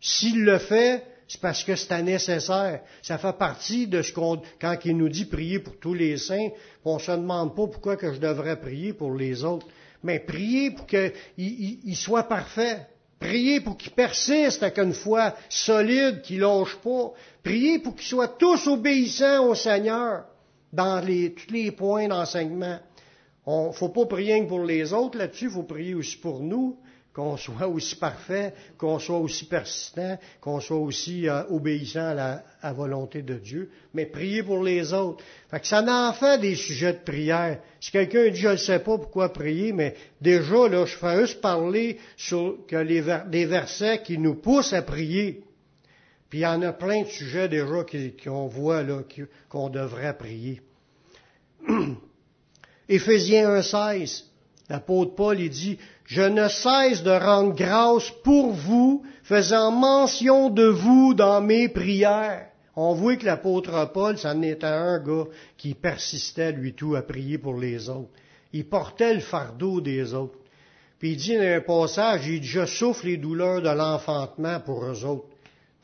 S'il 0.00 0.44
le 0.44 0.58
fait, 0.58 1.06
c'est 1.28 1.40
parce 1.40 1.64
que 1.64 1.74
c'est 1.76 2.02
nécessaire. 2.02 2.80
Ça 3.02 3.18
fait 3.18 3.36
partie 3.38 3.86
de 3.86 4.02
ce 4.02 4.12
qu'on, 4.12 4.42
quand 4.60 4.76
il 4.84 4.96
nous 4.96 5.08
dit 5.08 5.24
prier 5.24 5.58
pour 5.58 5.76
tous 5.78 5.94
les 5.94 6.16
saints, 6.18 6.48
on 6.84 6.98
se 6.98 7.12
demande 7.12 7.54
pas 7.54 7.66
pourquoi 7.66 7.96
que 7.96 8.12
je 8.12 8.18
devrais 8.20 8.60
prier 8.60 8.92
pour 8.92 9.14
les 9.14 9.44
autres. 9.44 9.66
Mais 10.02 10.18
prier 10.20 10.70
pour 10.70 10.86
qu'ils 10.86 11.96
soient 11.96 12.24
parfaits. 12.24 12.86
Prier 13.18 13.60
pour 13.60 13.78
qu'ils 13.78 13.92
persistent 13.92 14.62
avec 14.62 14.78
une 14.78 14.92
foi 14.92 15.34
solide, 15.48 16.20
qu'ils 16.20 16.40
lâchent 16.40 16.76
pas. 16.76 17.12
Prier 17.42 17.78
pour 17.78 17.94
qu'ils 17.94 18.08
soient 18.08 18.28
tous 18.28 18.66
obéissants 18.66 19.46
au 19.48 19.54
Seigneur 19.54 20.24
dans 20.72 21.00
tous 21.00 21.52
les 21.52 21.70
points 21.70 22.08
d'enseignement. 22.08 22.78
On 23.46 23.72
faut 23.72 23.88
pas 23.90 24.06
prier 24.06 24.42
pour 24.46 24.62
les 24.64 24.92
autres 24.92 25.18
là-dessus, 25.18 25.46
il 25.46 25.50
faut 25.50 25.62
prier 25.62 25.94
aussi 25.94 26.16
pour 26.18 26.40
nous 26.40 26.76
qu'on 27.14 27.36
soit 27.36 27.68
aussi 27.68 27.94
parfait, 27.94 28.52
qu'on 28.76 28.98
soit 28.98 29.18
aussi 29.18 29.44
persistant, 29.44 30.18
qu'on 30.40 30.58
soit 30.58 30.78
aussi 30.78 31.28
euh, 31.28 31.44
obéissant 31.48 32.08
à 32.08 32.42
la 32.60 32.72
volonté 32.72 33.22
de 33.22 33.34
Dieu, 33.34 33.70
mais 33.94 34.04
prier 34.04 34.42
pour 34.42 34.64
les 34.64 34.92
autres. 34.92 35.22
Fait 35.48 35.60
que 35.60 35.66
ça 35.66 35.80
en 35.82 36.12
fait 36.12 36.40
des 36.40 36.56
sujets 36.56 36.92
de 36.92 36.98
prière. 36.98 37.60
Si 37.80 37.92
quelqu'un 37.92 38.28
dit 38.30 38.40
je 38.40 38.48
ne 38.48 38.56
sais 38.56 38.80
pas 38.80 38.98
pourquoi 38.98 39.32
prier, 39.32 39.72
mais 39.72 39.94
déjà 40.20 40.68
là, 40.68 40.84
je 40.84 40.96
fais 40.96 41.20
juste 41.20 41.40
parler 41.40 42.00
sur 42.16 42.66
que 42.66 42.76
les 42.76 43.04
des 43.28 43.46
versets 43.46 44.02
qui 44.02 44.18
nous 44.18 44.34
poussent 44.34 44.72
à 44.72 44.82
prier. 44.82 45.44
Puis 46.28 46.40
il 46.40 46.42
y 46.42 46.46
en 46.46 46.62
a 46.62 46.72
plein 46.72 47.02
de 47.02 47.08
sujets 47.08 47.48
déjà 47.48 47.84
qu'on 48.24 48.48
voit 48.48 48.82
là 48.82 49.02
qu'on 49.48 49.68
devrait 49.68 50.18
prier. 50.18 50.60
Éphésiens 52.88 53.60
1.16, 53.60 54.24
l'apôtre 54.68 55.14
Paul 55.14 55.40
il 55.40 55.50
dit 55.50 55.78
je 56.04 56.22
ne 56.22 56.48
cesse 56.48 57.02
de 57.02 57.10
rendre 57.10 57.54
grâce 57.54 58.10
pour 58.22 58.52
vous, 58.52 59.02
faisant 59.22 59.70
mention 59.70 60.50
de 60.50 60.66
vous 60.66 61.14
dans 61.14 61.40
mes 61.40 61.68
prières. 61.68 62.48
On 62.76 62.92
voit 62.92 63.16
que 63.16 63.24
l'apôtre 63.24 63.90
Paul, 63.92 64.18
ça 64.18 64.34
n'était 64.34 64.66
un 64.66 64.98
gars 64.98 65.24
qui 65.56 65.74
persistait, 65.74 66.52
lui 66.52 66.74
tout, 66.74 66.94
à 66.94 67.02
prier 67.02 67.38
pour 67.38 67.58
les 67.58 67.88
autres. 67.88 68.10
Il 68.52 68.68
portait 68.68 69.14
le 69.14 69.20
fardeau 69.20 69.80
des 69.80 70.12
autres. 70.12 70.38
Puis 70.98 71.12
il 71.12 71.16
dit 71.16 71.36
dans 71.36 71.42
un 71.42 71.60
passage, 71.60 72.26
il 72.26 72.40
dit, 72.40 72.46
je 72.46 72.66
souffre 72.66 73.06
les 73.06 73.16
douleurs 73.16 73.62
de 73.62 73.70
l'enfantement 73.70 74.60
pour 74.60 74.84
eux 74.84 75.04
autres 75.04 75.33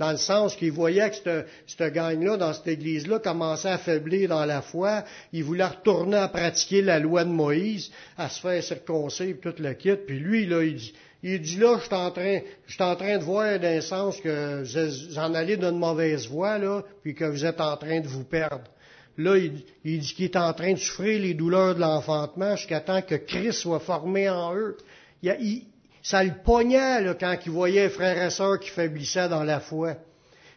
dans 0.01 0.13
le 0.13 0.17
sens 0.17 0.57
qu'il 0.57 0.73
voyait 0.73 1.11
que 1.11 1.17
cette, 1.17 1.47
cette 1.67 1.93
gang-là, 1.93 2.39
dans 2.39 2.55
cette 2.55 2.69
église-là, 2.69 3.19
commençait 3.19 3.69
à 3.69 3.77
faiblir 3.77 4.31
dans 4.31 4.47
la 4.47 4.63
foi. 4.63 5.05
Il 5.35 5.45
voulait 5.45 5.67
retourner 5.67 6.17
à 6.17 6.29
pratiquer 6.29 6.81
la 6.81 6.99
loi 6.99 7.23
de 7.25 7.29
Moïse, 7.29 7.91
à 8.17 8.31
se 8.31 8.41
faire 8.41 8.63
circoncer, 8.65 9.35
puis 9.35 9.53
tout 9.53 9.63
le 9.63 9.75
kit. 9.75 9.97
Puis 10.07 10.19
lui, 10.19 10.47
là, 10.47 10.63
il 10.63 10.77
dit, 10.77 10.95
il 11.23 11.39
dit 11.43 11.59
là, 11.59 11.77
je 11.79 11.85
suis 11.85 11.95
en 11.95 12.11
train, 12.11 12.41
je 12.67 12.83
en 12.83 12.97
train 12.97 13.19
de 13.19 13.25
voir 13.25 13.61
d'un 13.61 13.83
sens 13.83 14.19
que 14.23 14.63
vous 14.63 15.19
en 15.19 15.35
allez 15.35 15.59
d'une 15.59 15.79
mauvaise 15.79 16.27
voie, 16.29 16.57
là, 16.57 16.83
puis 17.03 17.15
que 17.15 17.27
vous 17.27 17.45
êtes 17.45 17.61
en 17.61 17.77
train 17.77 18.01
de 18.01 18.09
vous 18.09 18.25
perdre. 18.25 18.71
Là, 19.19 19.37
il, 19.37 20.01
dit 20.01 20.15
qu'il 20.15 20.25
est 20.25 20.37
en 20.37 20.55
train 20.55 20.73
de 20.73 20.79
souffrir 20.79 21.21
les 21.21 21.35
douleurs 21.35 21.75
de 21.75 21.81
l'enfantement 21.81 22.57
jusqu'à 22.57 22.81
temps 22.81 23.03
que 23.03 23.17
Christ 23.17 23.61
soit 23.61 23.81
formé 23.81 24.31
en 24.31 24.57
eux. 24.57 24.79
il, 25.23 25.65
ça 26.03 26.25
le 26.25 26.33
pognait 26.45 27.01
là, 27.01 27.15
quand 27.15 27.37
il 27.45 27.53
voyait 27.53 27.89
frères 27.89 28.23
et 28.23 28.31
sœurs 28.31 28.61
qui 28.61 28.71
faiblissaient 28.71 29.29
dans 29.29 29.45
la 29.45 29.61
foi. 29.61 29.97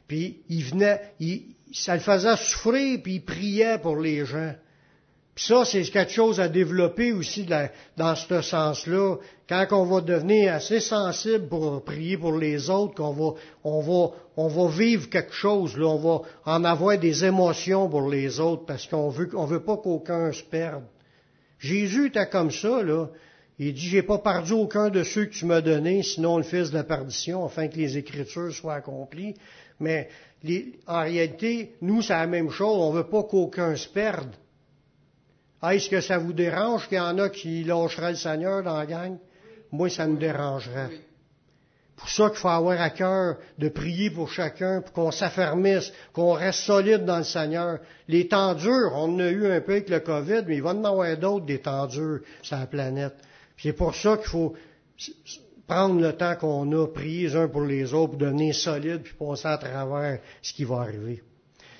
Puis 0.08 0.42
il 0.50 0.64
venait, 0.64 1.02
il, 1.20 1.44
ça 1.74 1.96
le 1.96 2.02
faisait 2.02 2.36
souffrir, 2.38 3.02
puis 3.02 3.16
il 3.16 3.26
priait 3.26 3.80
pour 3.80 3.98
les 3.98 4.26
gens. 4.26 4.54
Puis 5.36 5.46
ça, 5.46 5.66
c'est 5.66 5.82
quelque 5.84 6.12
chose 6.12 6.40
à 6.40 6.48
développer 6.48 7.12
aussi 7.12 7.48
dans 7.98 8.16
ce 8.16 8.42
sens-là. 8.42 9.16
Quand 9.50 9.66
on 9.72 9.86
va 9.86 10.02
devenir 10.02 10.54
assez 10.54 10.80
sensible 10.80 11.48
pour 11.48 11.84
prier 11.84 12.18
pour 12.18 12.38
les 12.38 12.70
autres, 12.70 12.94
qu'on 12.94 13.14
va, 13.14 13.34
on 13.64 13.82
va, 13.82 14.16
on 14.38 14.48
va 14.48 14.70
vivre 14.70 15.10
quelque 15.10 15.34
chose, 15.34 15.76
là, 15.76 15.88
on 15.88 15.98
va 15.98 16.22
en 16.46 16.64
avoir 16.64 17.00
des 17.00 17.26
émotions 17.26 17.90
pour 17.90 18.10
les 18.10 18.40
autres, 18.40 18.66
parce 18.68 18.86
qu'on 18.86 19.10
veut, 19.10 19.28
on 19.34 19.46
veut 19.46 19.64
pas 19.64 19.78
qu'aucun 19.78 20.32
se 20.32 20.44
perde. 20.44 20.84
Jésus 21.58 22.08
était 22.08 22.30
comme 22.30 22.52
ça, 22.52 22.84
là. 22.84 23.08
Il 23.60 23.74
dit, 23.74 23.88
j'ai 23.88 24.02
pas 24.02 24.18
perdu 24.18 24.54
aucun 24.54 24.90
de 24.90 25.04
ceux 25.04 25.26
que 25.26 25.34
tu 25.34 25.46
m'as 25.46 25.62
donnés, 25.62 26.02
sinon 26.02 26.38
le 26.38 26.44
fils 26.44 26.72
de 26.72 26.78
la 26.78 26.84
perdition, 26.84 27.46
afin 27.46 27.68
que 27.68 27.78
les 27.78 27.98
Écritures 27.98 28.52
soient 28.52 28.76
accomplies. 28.76 29.36
Mais 29.80 30.10
en 30.88 31.02
réalité, 31.02 31.76
nous, 31.82 32.02
c'est 32.02 32.14
la 32.14 32.28
même 32.28 32.50
chose. 32.50 32.78
On 32.80 32.92
veut 32.92 33.08
pas 33.08 33.24
qu'aucun 33.24 33.76
se 33.76 33.88
perde. 33.88 34.32
Est-ce 35.64 35.90
que 35.90 36.02
ça 36.02 36.18
vous 36.18 36.34
dérange 36.34 36.88
qu'il 36.88 36.98
y 36.98 37.02
en 37.02 37.18
a 37.20 37.30
qui 37.30 37.64
lâcheraient 37.64 38.12
le 38.12 38.18
Seigneur 38.18 38.64
dans 38.64 38.78
la 38.78 38.86
gang? 38.86 39.18
Moi, 39.72 39.90
ça 39.90 40.08
me 40.08 40.18
dérangerait. 40.18 40.90
Pour 41.96 42.10
ça 42.10 42.30
qu'il 42.30 42.40
faut 42.40 42.50
avoir 42.50 42.82
à 42.82 42.90
cœur 42.90 43.38
de 43.58 43.70
prier 43.70 44.10
pour 44.10 44.30
chacun, 44.30 44.82
pour 44.82 44.94
qu'on 44.94 45.12
s'affermisse, 45.12 45.94
qu'on 46.12 46.34
reste 46.34 46.60
solide 46.60 47.06
dans 47.06 47.20
le 47.20 47.24
Seigneur. 47.24 47.80
Les 48.10 48.28
temps 48.28 48.56
durs, 48.56 48.92
on 48.96 49.14
en 49.16 49.20
a 49.20 49.30
eu 49.30 49.48
un 49.50 49.62
peu 49.62 49.74
avec 49.74 49.90
le 49.90 50.00
COVID, 50.00 50.44
mais 50.48 50.58
il 50.58 50.64
va 50.64 50.72
en 50.72 50.84
avoir 50.84 51.16
d'autres 51.18 51.46
des 51.46 51.60
temps 51.60 51.86
durs 51.88 52.20
sur 52.42 52.58
la 52.58 52.66
planète. 52.66 53.16
C'est 53.58 53.74
pour 53.74 53.96
ça 53.96 54.18
qu'il 54.18 54.28
faut 54.28 54.54
prendre 55.68 56.02
le 56.02 56.14
temps 56.14 56.36
qu'on 56.36 56.72
a, 56.72 56.88
prier 56.88 57.28
les 57.28 57.36
uns 57.36 57.48
pour 57.48 57.62
les 57.62 57.94
autres, 57.94 58.12
pour 58.12 58.20
devenir 58.20 58.54
solide, 58.54 59.02
puis 59.04 59.14
passer 59.18 59.48
à 59.48 59.58
travers 59.58 60.20
ce 60.42 60.54
qui 60.54 60.64
va 60.64 60.82
arriver. 60.82 61.24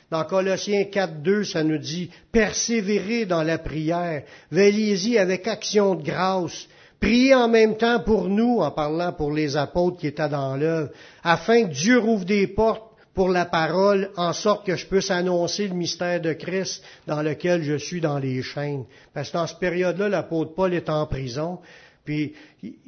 Dans 0.10 0.24
Colossiens 0.26 0.84
4.2, 0.84 1.44
ça 1.44 1.64
nous 1.64 1.80
dit, 1.80 2.10
persévérez 2.32 3.26
dans 3.26 3.44
la 3.44 3.58
prière, 3.58 4.24
veillez-y 4.52 5.18
avec 5.18 5.48
action 5.48 5.96
de 5.96 6.04
grâce, 6.04 6.68
priez 7.00 7.34
en 7.34 7.50
même 7.50 7.78
temps 7.78 8.00
pour 8.00 8.30
nous, 8.30 8.60
en 8.60 8.72
parlant 8.72 9.12
pour 9.12 9.32
les 9.32 9.58
apôtres 9.58 9.98
qui 9.98 10.08
étaient 10.08 10.30
dans 10.30 10.56
l'œuvre, 10.56 10.92
afin 11.24 11.64
que 11.64 11.74
Dieu 11.74 11.98
rouvre 11.98 12.26
des 12.26 12.48
portes 12.48 12.93
pour 13.14 13.30
la 13.30 13.46
parole, 13.46 14.10
en 14.18 14.34
sorte 14.34 14.66
que 14.66 14.76
je 14.76 14.88
puisse 14.88 15.12
annoncer 15.12 15.68
le 15.68 15.76
mystère 15.76 16.20
de 16.20 16.34
Christ 16.34 16.84
dans 17.06 17.22
lequel 17.22 17.64
je 17.64 17.78
suis 17.78 18.02
dans 18.02 18.18
les 18.18 18.42
chaînes. 18.42 18.86
Parce 19.14 19.30
que 19.30 19.38
dans 19.38 19.48
cette 19.48 19.60
période-là, 19.60 20.10
l'apôtre 20.10 20.56
Paul 20.56 20.74
est 20.74 20.90
en 20.90 21.06
prison, 21.06 21.60
puis 22.06 22.34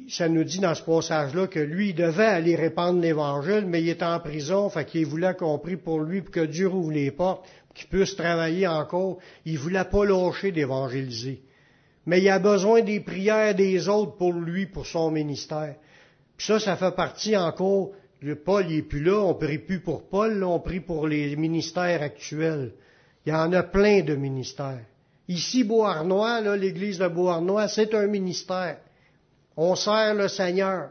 ça 0.08 0.28
nous 0.28 0.44
dit 0.44 0.58
dans 0.58 0.74
ce 0.74 0.82
passage-là 0.82 1.46
que 1.46 1.60
lui, 1.60 1.90
il 1.90 1.94
devait 1.94 2.24
aller 2.24 2.56
répandre 2.56 3.00
l'Évangile, 3.00 3.64
mais 3.66 3.82
il 3.82 3.88
est 3.88 4.02
en 4.02 4.18
prison, 4.20 4.68
fait 4.68 4.84
qu'il 4.84 5.06
voulait 5.06 5.34
qu'on 5.34 5.58
prie 5.58 5.76
pour 5.76 6.00
lui, 6.00 6.20
pour 6.20 6.32
que 6.32 6.44
Dieu 6.44 6.68
rouvre 6.68 6.92
les 6.92 7.10
portes, 7.10 7.46
qu'il 7.74 7.88
puisse 7.88 8.16
travailler 8.16 8.66
encore. 8.66 9.18
Il 9.44 9.58
voulait 9.58 9.84
pas 9.84 10.04
lâcher 10.04 10.50
d'évangéliser. 10.50 11.42
Mais 12.04 12.20
il 12.20 12.28
a 12.28 12.38
besoin 12.38 12.82
des 12.82 13.00
prières 13.00 13.54
des 13.54 13.88
autres 13.88 14.16
pour 14.16 14.32
lui, 14.32 14.66
pour 14.66 14.86
son 14.86 15.10
ministère. 15.10 15.76
Puis 16.36 16.46
ça, 16.46 16.58
ça 16.60 16.76
fait 16.76 16.94
partie 16.94 17.36
encore. 17.36 17.90
Le 18.20 18.36
Paul 18.36 18.66
n'est 18.68 18.82
plus 18.82 19.02
là, 19.02 19.20
on 19.20 19.34
prie 19.34 19.58
plus 19.58 19.80
pour 19.80 20.08
Paul, 20.08 20.42
on 20.42 20.58
prie 20.60 20.80
pour 20.80 21.06
les 21.06 21.36
ministères 21.36 22.02
actuels. 22.02 22.72
Il 23.24 23.30
y 23.30 23.34
en 23.34 23.52
a 23.52 23.62
plein 23.62 24.02
de 24.02 24.14
ministères. 24.14 24.84
Ici, 25.28 25.64
Beauharnois, 25.64 26.40
l'église 26.56 26.98
de 26.98 27.08
Beauharnois, 27.08 27.68
c'est 27.68 27.92
un 27.94 28.06
ministère. 28.06 28.78
On 29.56 29.74
sert 29.74 30.14
le 30.14 30.28
Seigneur. 30.28 30.90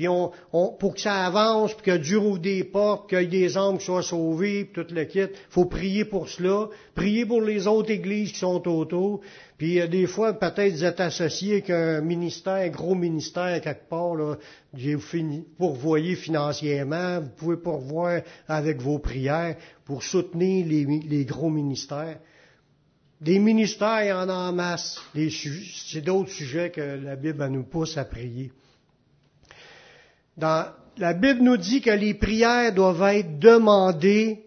Puis 0.00 0.08
on, 0.08 0.32
pour 0.78 0.94
que 0.94 1.00
ça 1.02 1.26
avance, 1.26 1.74
puis 1.74 1.92
que 1.92 1.96
Dieu 1.98 2.16
ouvre 2.16 2.38
des 2.38 2.64
portes, 2.64 3.10
qu'il 3.10 3.20
y 3.20 3.22
ait 3.22 3.26
des 3.26 3.58
âmes 3.58 3.76
qui 3.76 3.84
soient 3.84 4.02
sauvées, 4.02 4.64
puis 4.64 4.82
tout 4.82 4.94
le 4.94 5.04
kit, 5.04 5.26
faut 5.50 5.66
prier 5.66 6.06
pour 6.06 6.26
cela, 6.26 6.70
prier 6.94 7.26
pour 7.26 7.42
les 7.42 7.66
autres 7.66 7.90
églises 7.90 8.32
qui 8.32 8.38
sont 8.38 8.66
autour. 8.66 9.20
Puis 9.58 9.78
euh, 9.78 9.88
des 9.88 10.06
fois, 10.06 10.32
peut-être 10.32 10.72
vous 10.72 10.84
êtes 10.84 11.00
associé 11.00 11.52
avec 11.52 11.68
un 11.68 12.00
ministère, 12.00 12.54
un 12.54 12.68
gros 12.68 12.94
ministère 12.94 13.60
quelque 13.60 13.90
part, 13.90 14.14
là, 14.14 14.36
vous 14.72 15.44
pourvoyez 15.58 16.14
financièrement, 16.14 17.20
vous 17.20 17.32
pouvez 17.36 17.56
pourvoir 17.58 18.22
avec 18.48 18.80
vos 18.80 19.00
prières 19.00 19.56
pour 19.84 20.02
soutenir 20.02 20.66
les, 20.66 20.86
les 20.86 21.26
gros 21.26 21.50
ministères. 21.50 22.20
Des 23.20 23.38
ministères, 23.38 24.02
il 24.02 24.08
y 24.08 24.12
en 24.12 24.30
a 24.30 24.48
en 24.48 24.52
masse. 24.54 24.98
C'est 25.12 26.00
d'autres 26.00 26.30
sujets 26.30 26.70
que 26.70 26.80
la 26.80 27.16
Bible 27.16 27.46
nous 27.48 27.64
pousse 27.64 27.98
à 27.98 28.06
prier. 28.06 28.50
La 30.40 31.14
Bible 31.14 31.42
nous 31.42 31.56
dit 31.56 31.80
que 31.80 31.90
les 31.90 32.14
prières 32.14 32.72
doivent 32.72 33.02
être 33.14 33.38
demandées, 33.38 34.44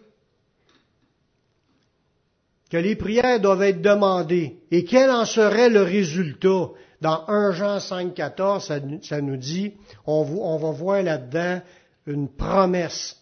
que 2.70 2.76
les 2.76 2.96
prières 2.96 3.40
doivent 3.40 3.62
être 3.62 3.82
demandées. 3.82 4.58
Et 4.70 4.84
quel 4.84 5.10
en 5.10 5.24
serait 5.24 5.70
le 5.70 5.82
résultat? 5.82 6.70
Dans 7.00 7.28
1 7.28 7.52
Jean 7.52 7.80
5, 7.80 8.14
14, 8.14 8.72
ça, 9.02 9.20
nous 9.20 9.36
dit, 9.36 9.74
on, 10.06 10.22
on 10.22 10.56
va 10.56 10.70
voir 10.70 11.02
là-dedans 11.02 11.60
une 12.06 12.28
promesse. 12.28 13.16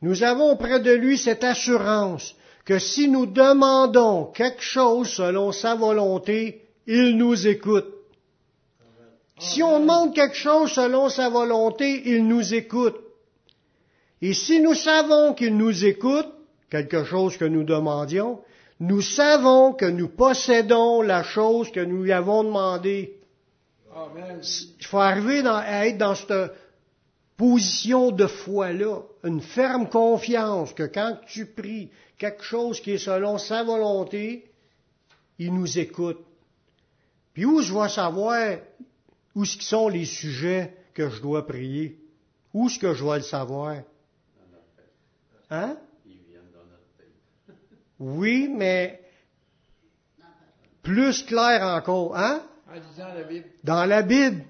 Nous 0.00 0.24
avons 0.24 0.56
près 0.56 0.80
de 0.80 0.90
lui 0.90 1.16
cette 1.16 1.44
assurance 1.44 2.34
que 2.64 2.78
si 2.78 3.08
nous 3.08 3.26
demandons 3.26 4.26
quelque 4.26 4.62
chose 4.62 5.08
selon 5.08 5.52
sa 5.52 5.74
volonté, 5.74 6.64
il 6.86 7.16
nous 7.16 7.46
écoute. 7.46 7.86
Si 9.42 9.60
on 9.62 9.80
demande 9.80 10.14
quelque 10.14 10.36
chose 10.36 10.70
selon 10.70 11.08
sa 11.08 11.28
volonté, 11.28 12.02
il 12.06 12.26
nous 12.28 12.54
écoute. 12.54 12.96
Et 14.20 14.34
si 14.34 14.60
nous 14.60 14.74
savons 14.74 15.34
qu'il 15.34 15.56
nous 15.56 15.84
écoute, 15.84 16.28
quelque 16.70 17.02
chose 17.02 17.36
que 17.36 17.44
nous 17.44 17.64
demandions, 17.64 18.40
nous 18.78 19.02
savons 19.02 19.72
que 19.72 19.84
nous 19.84 20.08
possédons 20.08 21.02
la 21.02 21.24
chose 21.24 21.72
que 21.72 21.80
nous 21.80 22.04
lui 22.04 22.12
avons 22.12 22.44
demandée. 22.44 23.18
Il 24.80 24.86
faut 24.86 24.98
arriver 24.98 25.42
à 25.44 25.86
être 25.86 25.98
dans 25.98 26.14
cette 26.14 26.52
position 27.36 28.12
de 28.12 28.28
foi-là, 28.28 29.00
une 29.24 29.40
ferme 29.40 29.88
confiance 29.88 30.72
que 30.72 30.84
quand 30.84 31.18
tu 31.26 31.46
pries, 31.46 31.90
quelque 32.16 32.44
chose 32.44 32.80
qui 32.80 32.92
est 32.92 32.98
selon 32.98 33.38
sa 33.38 33.64
volonté, 33.64 34.50
il 35.40 35.52
nous 35.52 35.78
écoute. 35.80 36.20
Puis 37.34 37.44
où 37.44 37.60
je 37.60 37.74
vais 37.74 37.88
savoir 37.88 38.58
où 39.34 39.44
ce 39.44 39.60
sont 39.62 39.88
les 39.88 40.04
sujets 40.04 40.74
que 40.94 41.08
je 41.08 41.20
dois 41.20 41.46
prier? 41.46 41.98
Où 42.52 42.68
est-ce 42.68 42.78
que 42.78 42.94
je 42.94 43.04
vais 43.04 43.16
le 43.16 43.22
savoir? 43.22 43.76
Hein? 45.50 45.76
Oui, 47.98 48.48
mais 48.48 49.00
plus 50.82 51.22
clair 51.22 51.62
encore, 51.62 52.16
hein? 52.16 52.42
Dans 53.62 53.84
la 53.84 54.02
Bible. 54.02 54.44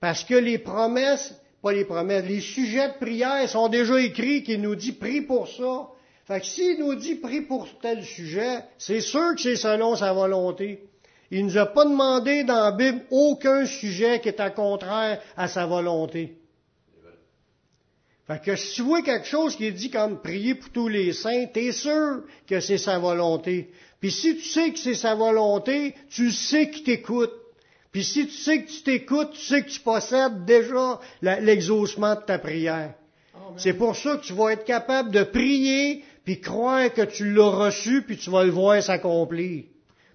Parce 0.00 0.22
que 0.22 0.34
les 0.34 0.58
promesses, 0.58 1.34
pas 1.62 1.72
les 1.72 1.84
promesses, 1.84 2.26
les 2.26 2.40
sujets 2.40 2.88
de 2.88 2.98
prière 2.98 3.48
sont 3.48 3.68
déjà 3.68 3.98
écrits 4.00 4.42
qui 4.42 4.58
nous 4.58 4.76
dit 4.76 4.92
prie 4.92 5.22
pour 5.22 5.48
ça, 5.48 5.88
fait 6.26 6.40
que 6.40 6.46
s'il 6.46 6.78
nous 6.78 6.94
dit 6.94 7.16
prie 7.16 7.40
pour 7.40 7.66
tel 7.80 8.04
sujet, 8.04 8.64
c'est 8.78 9.00
sûr 9.00 9.34
que 9.34 9.40
c'est 9.40 9.56
selon 9.56 9.96
sa 9.96 10.12
volonté. 10.12 10.88
Il 11.34 11.46
ne 11.46 11.50
nous 11.50 11.58
a 11.58 11.66
pas 11.66 11.84
demandé 11.84 12.44
dans 12.44 12.62
la 12.62 12.70
Bible 12.70 13.00
aucun 13.10 13.66
sujet 13.66 14.20
qui 14.20 14.28
est 14.28 14.38
à 14.38 14.50
contraire 14.50 15.20
à 15.36 15.48
sa 15.48 15.66
volonté. 15.66 16.38
Fait 18.28 18.40
que 18.40 18.54
si 18.54 18.76
tu 18.76 18.82
vois 18.82 19.02
quelque 19.02 19.26
chose 19.26 19.56
qui 19.56 19.66
est 19.66 19.72
dit 19.72 19.90
comme 19.90 20.22
prier 20.22 20.54
pour 20.54 20.70
tous 20.70 20.86
les 20.86 21.12
saints, 21.12 21.46
t'es 21.52 21.72
sûr 21.72 22.22
que 22.46 22.60
c'est 22.60 22.78
sa 22.78 23.00
volonté. 23.00 23.72
Puis 23.98 24.12
si 24.12 24.36
tu 24.36 24.44
sais 24.44 24.70
que 24.70 24.78
c'est 24.78 24.94
sa 24.94 25.16
volonté, 25.16 25.96
tu 26.08 26.30
sais 26.30 26.70
qu'il 26.70 26.84
t'écoute. 26.84 27.32
Puis 27.90 28.04
si 28.04 28.28
tu 28.28 28.32
sais 28.32 28.62
que 28.62 28.70
tu 28.70 28.82
t'écoutes, 28.84 29.32
tu 29.32 29.44
sais 29.44 29.64
que 29.64 29.70
tu 29.70 29.80
possèdes 29.80 30.44
déjà 30.44 31.00
l'exaucement 31.20 32.14
de 32.14 32.20
ta 32.20 32.38
prière. 32.38 32.94
C'est 33.56 33.74
pour 33.74 33.96
ça 33.96 34.18
que 34.18 34.24
tu 34.24 34.34
vas 34.34 34.52
être 34.52 34.64
capable 34.64 35.10
de 35.10 35.24
prier 35.24 36.04
puis 36.24 36.40
croire 36.40 36.94
que 36.94 37.02
tu 37.02 37.34
l'as 37.34 37.50
reçu, 37.50 38.02
puis 38.02 38.18
tu 38.18 38.30
vas 38.30 38.44
le 38.44 38.52
voir 38.52 38.80
s'accomplir. 38.80 39.64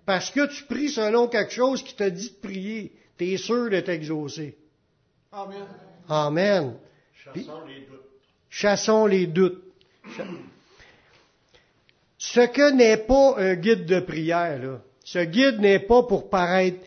Parce 0.10 0.32
que 0.32 0.48
tu 0.48 0.64
pries 0.64 0.90
selon 0.90 1.28
quelque 1.28 1.54
chose 1.54 1.84
qui 1.84 1.94
t'a 1.94 2.10
dit 2.10 2.32
de 2.32 2.48
prier, 2.48 2.92
tu 3.16 3.32
es 3.32 3.38
sûr 3.38 3.70
d'être 3.70 3.90
exaucé. 3.90 4.58
Amen. 5.32 5.68
Amen. 6.08 6.74
Chassons 7.14 7.68
les 7.68 7.82
doutes. 7.82 8.02
Chassons 8.50 9.06
les 9.06 9.28
doutes. 9.28 9.64
Ce 12.18 12.40
que 12.40 12.72
n'est 12.72 12.98
pas 12.98 13.36
un 13.38 13.54
guide 13.54 13.86
de 13.86 14.00
prière, 14.00 14.58
là, 14.58 14.82
ce 15.04 15.20
guide 15.20 15.60
n'est 15.60 15.78
pas 15.78 16.02
pour 16.02 16.32
paraître, 16.32 16.84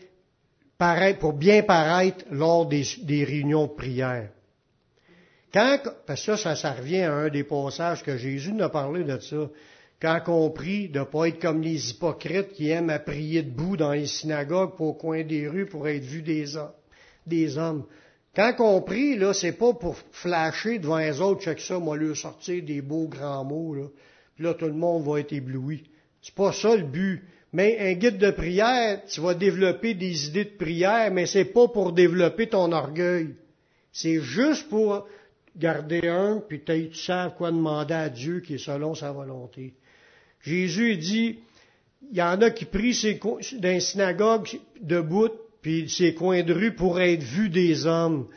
paraître, 0.77 1.19
pour 1.19 1.31
bien 1.31 1.63
paraître 1.63 2.25
lors 2.29 2.65
des, 2.65 2.83
des 3.03 3.23
réunions 3.23 3.67
de 3.67 3.71
prière. 3.71 4.31
Quand, 5.53 5.79
parce 6.05 6.25
que 6.25 6.35
ça, 6.35 6.57
ça, 6.57 6.73
revient 6.73 7.03
à 7.03 7.13
un 7.13 7.29
des 7.29 7.45
passages 7.45 8.03
que 8.03 8.17
Jésus 8.17 8.51
nous 8.51 8.65
a 8.65 8.69
parlé 8.69 9.05
de 9.05 9.17
ça. 9.19 9.47
Quand 10.03 10.21
on 10.27 10.49
prie, 10.49 10.89
de 10.89 10.99
ne 10.99 11.05
pas 11.05 11.29
être 11.29 11.39
comme 11.39 11.61
les 11.61 11.91
hypocrites 11.91 12.51
qui 12.51 12.69
aiment 12.69 12.89
à 12.89 12.99
prier 12.99 13.41
debout 13.41 13.77
dans 13.77 13.93
les 13.93 14.05
synagogues 14.05 14.75
pour 14.75 14.87
au 14.87 14.93
coin 14.93 15.23
des 15.23 15.47
rues 15.47 15.65
pour 15.65 15.87
être 15.87 16.03
vus 16.03 16.21
des 16.21 16.57
hommes. 16.57 16.73
Des 17.25 17.57
hommes. 17.57 17.85
Quand 18.35 18.53
on 18.59 18.81
prie, 18.81 19.15
là, 19.15 19.33
c'est 19.33 19.53
pas 19.53 19.71
pour 19.71 19.95
flasher 20.11 20.79
devant 20.79 20.97
les 20.97 21.21
autres, 21.21 21.41
check 21.41 21.61
ça, 21.61 21.79
moi, 21.79 21.95
leur 21.95 22.17
sortir 22.17 22.61
des 22.65 22.81
beaux 22.81 23.07
grands 23.07 23.45
mots, 23.45 23.75
là. 23.75 23.85
puis 24.35 24.43
là, 24.43 24.53
tout 24.55 24.65
le 24.65 24.73
monde 24.73 25.05
va 25.05 25.21
être 25.21 25.31
ébloui. 25.31 25.83
C'est 26.21 26.35
pas 26.35 26.51
ça 26.51 26.75
le 26.75 26.83
but. 26.83 27.23
Mais 27.53 27.79
un 27.79 27.93
guide 27.93 28.17
de 28.17 28.31
prière, 28.31 29.05
tu 29.05 29.21
vas 29.21 29.35
développer 29.35 29.93
des 29.93 30.27
idées 30.27 30.43
de 30.43 30.57
prière, 30.57 31.11
mais 31.13 31.27
c'est 31.27 31.45
pas 31.45 31.69
pour 31.69 31.93
développer 31.93 32.49
ton 32.49 32.73
orgueil. 32.73 33.35
C'est 33.93 34.19
juste 34.19 34.67
pour 34.67 35.07
garder 35.55 36.09
un, 36.09 36.43
puis 36.45 36.61
tu 36.61 36.93
sais 36.93 37.27
quoi 37.37 37.51
demander 37.51 37.93
à 37.93 38.09
Dieu 38.09 38.41
qui 38.41 38.55
est 38.55 38.65
selon 38.65 38.95
sa 38.95 39.13
volonté. 39.13 39.75
Jésus 40.43 40.97
dit, 40.97 41.39
il 42.11 42.17
y 42.17 42.21
en 42.21 42.41
a 42.41 42.51
qui 42.51 42.65
prient 42.65 43.19
dans 43.59 43.79
synagogue 43.79 44.47
debout, 44.81 45.31
puis 45.61 45.89
ces 45.89 46.13
coins 46.13 46.43
de 46.43 46.53
rue 46.53 46.75
pour 46.75 46.99
être 46.99 47.23
vus 47.23 47.49
des 47.49 47.85
hommes. 47.85 48.27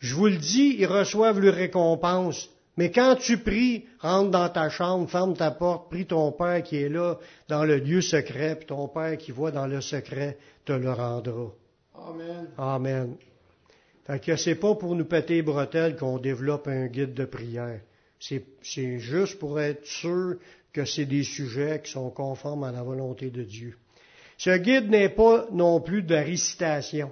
Je 0.00 0.14
vous 0.14 0.26
le 0.26 0.36
dis, 0.36 0.76
ils 0.78 0.86
reçoivent 0.86 1.40
leur 1.40 1.54
récompense. 1.54 2.50
Mais 2.76 2.90
quand 2.90 3.14
tu 3.14 3.38
pries, 3.38 3.84
rentre 4.00 4.32
dans 4.32 4.48
ta 4.48 4.68
chambre, 4.68 5.08
ferme 5.08 5.36
ta 5.36 5.52
porte, 5.52 5.88
prie 5.88 6.06
ton 6.06 6.32
Père 6.32 6.62
qui 6.64 6.76
est 6.76 6.88
là 6.88 7.18
dans 7.48 7.64
le 7.64 7.76
lieu 7.76 8.00
secret, 8.00 8.56
puis 8.56 8.66
ton 8.66 8.88
Père 8.88 9.16
qui 9.16 9.30
voit 9.30 9.52
dans 9.52 9.68
le 9.68 9.80
secret 9.80 10.36
te 10.64 10.72
le 10.72 10.90
rendra. 10.90 11.52
Amen. 11.94 12.48
Amen. 12.58 13.16
Fait 14.06 14.20
que 14.20 14.34
c'est 14.36 14.56
pas 14.56 14.74
pour 14.74 14.96
nous 14.96 15.04
péter 15.04 15.34
les 15.34 15.42
bretelles 15.42 15.96
qu'on 15.96 16.18
développe 16.18 16.66
un 16.66 16.86
guide 16.86 17.14
de 17.14 17.24
prière. 17.24 17.80
C'est, 18.18 18.44
c'est 18.62 18.98
juste 18.98 19.38
pour 19.38 19.60
être 19.60 19.86
sûr 19.86 20.36
que 20.74 20.84
c'est 20.84 21.06
des 21.06 21.22
sujets 21.22 21.80
qui 21.82 21.92
sont 21.92 22.10
conformes 22.10 22.64
à 22.64 22.72
la 22.72 22.82
volonté 22.82 23.30
de 23.30 23.44
Dieu. 23.44 23.78
Ce 24.36 24.54
guide 24.58 24.90
n'est 24.90 25.08
pas 25.08 25.46
non 25.52 25.80
plus 25.80 26.02
de 26.02 26.16
récitation 26.16 27.10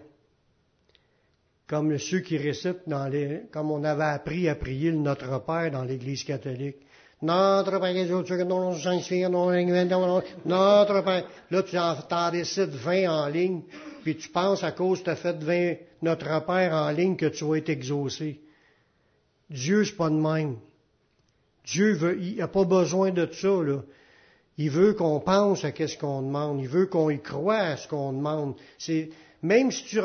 comme 1.69 1.97
ceux 1.97 2.21
qui 2.21 2.37
récitent 2.37 2.87
dans 2.87 3.09
les, 3.09 3.45
comme 3.51 3.71
on 3.71 3.83
avait 3.83 4.05
appris 4.05 4.47
à 4.47 4.55
prier 4.55 4.91
le 4.91 4.99
Notre 4.99 5.43
Père 5.43 5.71
dans 5.71 5.85
l'Église 5.85 6.23
catholique. 6.23 6.77
Notre 7.23 7.79
Père, 7.79 7.95
notre 10.45 11.03
Père. 11.03 11.25
Là, 11.51 11.63
tu 11.63 11.79
en, 11.79 12.31
récites 12.31 12.69
20 12.69 13.09
en 13.09 13.29
ligne, 13.29 13.63
puis 14.03 14.17
tu 14.17 14.29
penses 14.29 14.65
à 14.65 14.73
cause 14.73 14.99
que 14.99 15.05
tu 15.05 15.11
as 15.11 15.17
fait 15.17 15.43
20 15.43 15.77
Notre 16.03 16.45
Père 16.45 16.75
en 16.75 16.91
ligne 16.91 17.17
que 17.17 17.27
tu 17.27 17.45
vas 17.45 17.57
être 17.57 17.71
exaucé. 17.71 18.41
Dieu, 19.49 19.85
c'est 19.85 19.97
pas 19.97 20.11
de 20.11 20.17
même. 20.17 20.57
Dieu 21.65 21.95
veut, 21.95 22.19
il 22.21 22.37
n'a 22.37 22.49
pas 22.49 22.65
besoin 22.65 23.11
de 23.11 23.29
ça, 23.33 23.63
là. 23.63 23.83
Il 24.59 24.71
veut 24.71 24.93
qu'on 24.93 25.21
pense 25.21 25.65
à 25.65 25.73
ce 25.75 25.97
qu'on 25.97 26.23
demande. 26.23 26.61
Il 26.61 26.69
veut 26.69 26.87
qu'on 26.87 27.11
y 27.11 27.21
croit 27.21 27.57
à 27.57 27.77
ce 27.77 27.89
qu'on 27.89 28.13
demande. 28.13 28.55
C'est, 28.79 29.09
même 29.43 29.71
si 29.71 29.85
tu, 29.85 30.01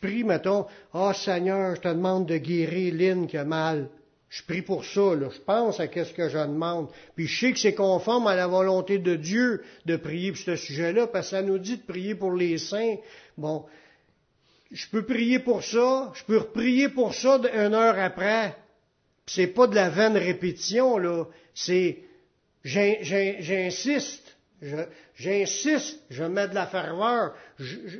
pries, 0.00 0.24
mettons, 0.24 0.66
Ah 0.94 1.12
Seigneur, 1.14 1.74
je 1.74 1.80
te 1.80 1.88
demande 1.88 2.26
de 2.26 2.36
guérir 2.36 2.94
Lynn 2.94 3.26
qui 3.26 3.36
a 3.36 3.44
mal. 3.44 3.88
Je 4.28 4.42
prie 4.42 4.62
pour 4.62 4.84
ça, 4.84 5.14
là. 5.14 5.28
je 5.30 5.40
pense 5.40 5.78
à 5.80 5.88
qu'est-ce 5.88 6.12
que 6.12 6.28
je 6.28 6.38
demande. 6.38 6.88
Puis 7.14 7.26
je 7.26 7.40
sais 7.40 7.52
que 7.52 7.58
c'est 7.58 7.74
conforme 7.74 8.26
à 8.26 8.34
la 8.34 8.46
volonté 8.46 8.98
de 8.98 9.14
Dieu 9.14 9.62
de 9.84 9.96
prier 9.96 10.32
pour 10.32 10.40
ce 10.40 10.56
sujet-là, 10.56 11.06
parce 11.06 11.30
que 11.30 11.36
ça 11.36 11.42
nous 11.42 11.58
dit 11.58 11.78
de 11.78 11.82
prier 11.82 12.14
pour 12.14 12.32
les 12.32 12.58
saints. 12.58 12.96
Bon, 13.38 13.64
je 14.70 14.86
peux 14.88 15.04
prier 15.04 15.38
pour 15.38 15.62
ça, 15.62 16.12
je 16.14 16.24
peux 16.24 16.40
prier 16.40 16.88
pour 16.88 17.14
ça 17.14 17.40
une 17.54 17.74
heure 17.74 17.98
après. 17.98 18.56
C'est 19.26 19.48
pas 19.48 19.66
de 19.66 19.74
la 19.74 19.90
vaine 19.90 20.16
répétition, 20.16 20.98
là. 20.98 21.24
C'est, 21.54 21.98
j'insiste. 22.64 24.36
J'insiste, 25.16 26.00
je 26.08 26.24
mets 26.24 26.48
de 26.48 26.54
la 26.54 26.66
ferveur, 26.66 27.34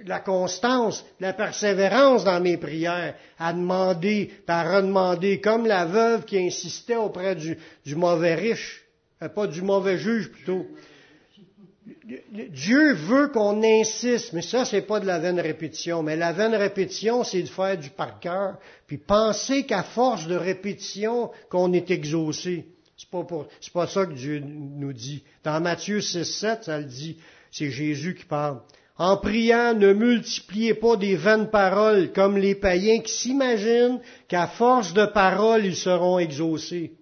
la 0.07 0.21
constance, 0.21 1.05
la 1.21 1.35
persévérance 1.35 2.25
dans 2.25 2.41
mes 2.41 2.57
prières, 2.57 3.15
à 3.39 3.53
demander, 3.53 4.33
à 4.47 4.77
redemander, 4.77 5.41
comme 5.41 5.67
la 5.67 5.85
veuve 5.85 6.25
qui 6.25 6.39
insistait 6.39 6.97
auprès 6.97 7.37
du, 7.37 7.59
mauvais 7.95 8.35
riche, 8.35 8.87
euh, 9.23 9.29
pas 9.29 9.47
du 9.47 9.61
mauvais 9.61 9.99
juge 9.99 10.31
plutôt. 10.31 10.67
Dieu 12.51 12.95
veut 12.95 13.29
qu'on 13.29 13.63
insiste, 13.63 14.33
mais 14.33 14.43
ça, 14.43 14.65
c'est 14.65 14.83
pas 14.83 14.99
de 14.99 15.07
la 15.07 15.19
vaine 15.19 15.39
répétition. 15.39 16.03
Mais 16.03 16.17
la 16.17 16.33
vaine 16.33 16.55
répétition, 16.55 17.23
c'est 17.23 17.43
de 17.43 17.49
faire 17.49 17.79
du 17.79 17.91
par 17.91 18.19
cœur, 18.19 18.59
puis 18.87 18.99
penser 18.99 19.65
qu'à 19.65 19.83
force 19.83 20.27
de 20.27 20.35
répétition, 20.35 21.31
qu'on 21.49 21.73
est 21.73 21.91
exaucé. 21.91 22.67
C'est 22.97 23.11
pas, 23.11 23.25
pas 23.75 23.87
ça 23.87 24.07
que 24.07 24.15
Dieu 24.15 24.41
nous 24.41 24.93
dit. 24.93 25.23
Dans 25.45 25.61
Matthieu 25.61 26.01
6, 26.01 26.25
7, 26.25 26.65
ça 26.65 26.79
le 26.79 26.85
dit. 26.85 27.19
C'est 27.51 27.71
Jésus 27.71 28.15
qui 28.15 28.25
parle. 28.25 28.61
En 28.99 29.19
priant, 29.19 29.75
ne 29.75 29.93
multipliez 29.93 30.73
pas 30.75 30.97
des 30.97 31.17
vaines 31.17 31.51
paroles 31.51 32.13
comme 32.13 32.39
les 32.39 32.55
païens 32.55 33.01
qui 33.01 33.13
s'imaginent 33.13 34.01
qu'à 34.27 34.47
force 34.47 34.95
de 34.95 35.05
paroles, 35.05 35.67
ils 35.67 35.77
seront 35.77 36.19
exaucés. 36.19 36.95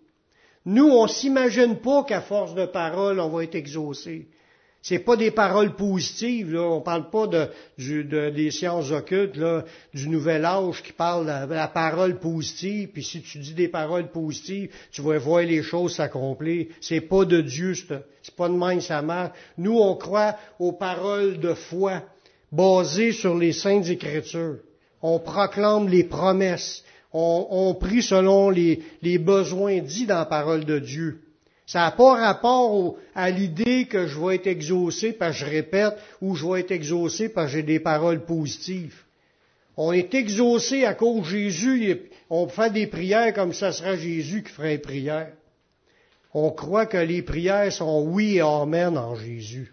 Nous, 0.67 0.89
on 0.89 1.07
s'imagine 1.07 1.77
pas 1.77 2.03
qu'à 2.03 2.21
force 2.21 2.55
de 2.55 2.67
paroles, 2.67 3.21
on 3.21 3.29
va 3.29 3.45
être 3.45 3.55
exaucés. 3.55 4.29
C'est 4.87 4.99
pas 4.99 5.17
des 5.17 5.31
paroles 5.31 5.77
positives, 5.77 6.53
là. 6.53 6.61
On 6.61 6.83
parle 6.83 7.09
pas 7.09 7.27
de, 7.27 8.29
des 8.29 8.51
sciences 8.51 8.91
occultes, 8.91 9.41
du 9.95 10.09
nouvel 10.11 10.45
âge 10.45 10.83
qui 10.83 10.93
parle 10.93 11.25
de 11.49 11.55
la 11.55 11.69
parole 11.69 12.19
positive. 12.19 12.91
Puis 12.93 13.03
si 13.03 13.23
tu 13.23 13.39
dis 13.39 13.55
des 13.55 13.69
paroles 13.69 14.11
positives, 14.11 14.69
tu 14.93 15.01
vas 15.01 15.17
voir 15.17 15.41
les 15.41 15.63
choses 15.63 15.95
s'accomplir. 15.95 16.67
C'est 16.83 17.01
pas 17.01 17.25
de 17.25 17.41
Dieu, 17.41 17.73
c'est 17.75 18.37
pas 18.37 18.49
de 18.51 18.55
même 18.55 18.83
sa 18.83 19.01
mère. 19.01 19.33
Nous, 19.57 19.75
on 19.75 19.97
croit 19.97 20.37
aux 20.59 20.73
paroles 20.73 21.41
de 21.41 21.55
foi 21.55 22.03
basées 22.53 23.13
sur 23.13 23.39
les 23.39 23.55
saintes 23.55 23.89
écritures. 23.89 24.59
On 25.01 25.19
proclame 25.19 25.89
les 25.89 26.05
promesses. 26.05 26.85
On, 27.11 27.75
prie 27.81 28.03
selon 28.03 28.51
les 28.51 29.19
besoins 29.19 29.81
dits 29.81 30.05
dans 30.05 30.19
la 30.19 30.27
parole 30.27 30.67
de 30.67 30.79
Dieu. 30.79 31.24
Ça 31.67 31.81
n'a 31.81 31.91
pas 31.93 32.15
rapport 32.15 32.97
à 33.15 33.31
l'idée 33.31 33.87
que 33.87 34.07
je 34.07 34.21
vais 34.21 34.37
être 34.37 34.47
exaucé 34.47 35.13
parce 35.13 35.39
que 35.39 35.47
je 35.47 35.51
répète 35.51 35.97
ou 36.21 36.35
je 36.35 36.47
vais 36.47 36.61
être 36.61 36.73
exaucé 36.73 37.31
parce 37.31 37.47
que 37.47 37.59
j'ai 37.59 37.63
des 37.63 37.81
paroles 37.81 38.25
positives. 38.25 39.03
On 39.77 39.93
est 39.93 40.15
exaucé 40.15 40.85
à 40.85 40.95
cause 40.95 41.23
de 41.23 41.29
Jésus. 41.29 42.03
On 42.29 42.49
fait 42.49 42.71
des 42.71 42.87
prières 42.87 43.33
comme 43.33 43.55
ça 43.55 43.73
sera 43.73 43.97
Jésus 43.97 44.43
qui 44.43 44.53
ferait 44.53 44.73
les 44.73 44.79
prières. 44.79 45.33
On 46.35 46.51
croit 46.51 46.87
que 46.87 46.99
les 46.99 47.23
prières 47.23 47.73
sont 47.73 48.05
oui 48.09 48.37
et 48.37 48.41
amen 48.41 48.99
en 48.99 49.15
Jésus. 49.15 49.73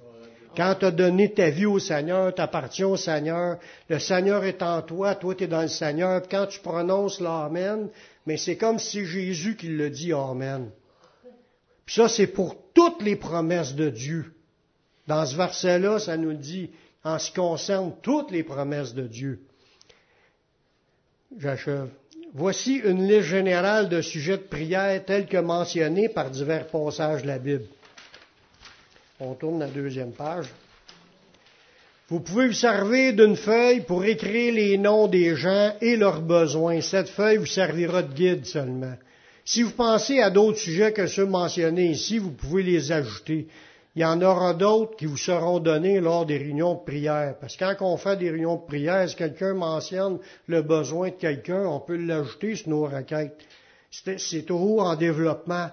Quand 0.56 0.76
tu 0.80 0.86
as 0.86 0.92
donné 0.92 1.34
ta 1.34 1.50
vie 1.50 1.66
au 1.66 1.80
Seigneur, 1.80 2.34
tu 2.34 2.42
appartiens 2.42 2.88
au 2.88 2.98
Seigneur, 2.98 3.58
le 3.90 4.00
Seigneur 4.00 4.44
est 4.44 4.62
en 4.62 4.82
toi, 4.82 5.16
toi 5.16 5.36
tu 5.36 5.44
es 5.44 5.48
dans 5.48 5.62
le 5.62 5.68
Seigneur. 5.68 6.22
Quand 6.30 6.46
tu 6.48 6.60
prononces 6.60 7.20
l'Amen, 7.20 7.90
mais 8.26 8.38
c'est 8.38 8.58
comme 8.58 8.80
si 8.80 9.06
Jésus 9.06 9.56
qui 9.56 9.68
le 9.68 9.90
dit 9.90 10.14
Amen 10.14 10.72
ça, 11.88 12.08
c'est 12.08 12.28
pour 12.28 12.56
toutes 12.74 13.02
les 13.02 13.16
promesses 13.16 13.76
de 13.76 13.90
Dieu. 13.90 14.34
Dans 15.08 15.26
ce 15.26 15.36
verset-là, 15.36 16.00
ça 16.00 16.18
nous 16.18 16.34
dit 16.34 16.70
en 17.04 17.20
ce 17.20 17.28
qui 17.30 17.36
concerne 17.36 17.94
toutes 18.02 18.32
les 18.32 18.44
promesses 18.44 18.94
de 18.94 19.08
Dieu. 19.08 19.40
J'achève. 21.38 21.90
Voici 22.34 22.76
une 22.76 23.08
liste 23.08 23.28
générale 23.28 23.90
de 23.90 24.02
sujets 24.02 24.38
de 24.38 24.44
prière 24.44 25.04
tels 25.04 25.26
que 25.26 25.38
mentionnés 25.38 26.08
par 26.08 26.30
divers 26.30 26.68
passages 26.68 27.24
de 27.24 27.28
la 27.28 27.40
Bible. 27.40 27.66
On 29.20 29.34
tourne 29.34 29.60
la 29.60 29.68
deuxième 29.68 30.14
page. 30.14 30.48
Vous 32.08 32.20
pouvez 32.22 32.48
vous 32.48 32.54
servir 32.54 33.14
d'une 33.14 33.36
feuille 33.36 33.82
pour 33.82 34.04
écrire 34.04 34.54
les 34.54 34.78
noms 34.78 35.08
des 35.08 35.36
gens 35.36 35.74
et 35.82 35.96
leurs 35.96 36.22
besoins. 36.22 36.82
Cette 36.82 37.10
feuille 37.10 37.38
vous 37.38 37.46
servira 37.46 38.02
de 38.02 38.14
guide 38.14 38.46
seulement. 38.46 38.96
Si 39.54 39.64
vous 39.64 39.72
pensez 39.72 40.22
à 40.22 40.30
d'autres 40.30 40.60
sujets 40.60 40.94
que 40.94 41.08
ceux 41.08 41.26
mentionnés 41.26 41.88
ici, 41.88 42.20
vous 42.20 42.32
pouvez 42.32 42.64
les 42.64 42.94
ajouter. 42.94 43.50
Il 43.98 44.02
y 44.02 44.06
en 44.06 44.22
aura 44.22 44.54
d'autres 44.54 44.96
qui 44.96 45.06
vous 45.06 45.18
seront 45.18 45.60
donnés 45.60 46.00
lors 46.00 46.26
des 46.26 46.38
réunions 46.38 46.76
de 46.76 46.86
prière. 46.86 47.36
Parce 47.38 47.58
que 47.58 47.74
quand 47.74 47.92
on 47.92 47.98
fait 47.98 48.16
des 48.16 48.30
réunions 48.30 48.56
de 48.56 48.66
prière, 48.66 49.10
si 49.10 49.16
quelqu'un 49.18 49.54
mentionne 49.54 50.20
le 50.48 50.62
besoin 50.62 51.10
de 51.10 51.16
quelqu'un, 51.16 51.66
on 51.66 51.82
peut 51.82 51.98
l'ajouter 51.98 52.56
sur 52.56 52.70
nos 52.70 52.86
requêtes. 52.86 53.36
C'est 53.90 54.44
toujours 54.44 54.84
en 54.84 54.96
développement. 54.96 55.70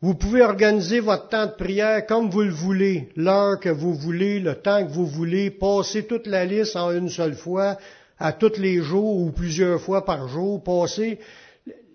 Vous 0.00 0.14
pouvez 0.14 0.40
organiser 0.40 1.00
votre 1.00 1.28
temps 1.28 1.44
de 1.44 1.52
prière 1.52 2.06
comme 2.06 2.30
vous 2.30 2.44
le 2.44 2.50
voulez, 2.50 3.10
l'heure 3.14 3.60
que 3.60 3.68
vous 3.68 3.92
voulez, 3.92 4.40
le 4.40 4.54
temps 4.54 4.82
que 4.86 4.90
vous 4.90 5.06
voulez, 5.06 5.50
passer 5.50 6.06
toute 6.06 6.26
la 6.26 6.46
liste 6.46 6.76
en 6.76 6.92
une 6.92 7.10
seule 7.10 7.34
fois, 7.34 7.76
à 8.18 8.32
tous 8.32 8.56
les 8.56 8.80
jours 8.80 9.18
ou 9.18 9.32
plusieurs 9.32 9.82
fois 9.82 10.06
par 10.06 10.28
jour, 10.28 10.64
passer 10.64 11.18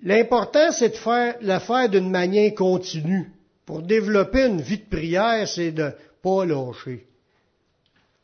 L'important, 0.01 0.71
c'est 0.71 0.89
de 0.89 0.95
faire, 0.95 1.35
le 1.41 1.59
faire 1.59 1.89
d'une 1.89 2.09
manière 2.09 2.53
continue. 2.55 3.31
Pour 3.65 3.81
développer 3.81 4.45
une 4.45 4.61
vie 4.61 4.79
de 4.79 4.89
prière, 4.89 5.47
c'est 5.47 5.71
de 5.71 5.91
pas 6.21 6.45
lâcher. 6.45 7.05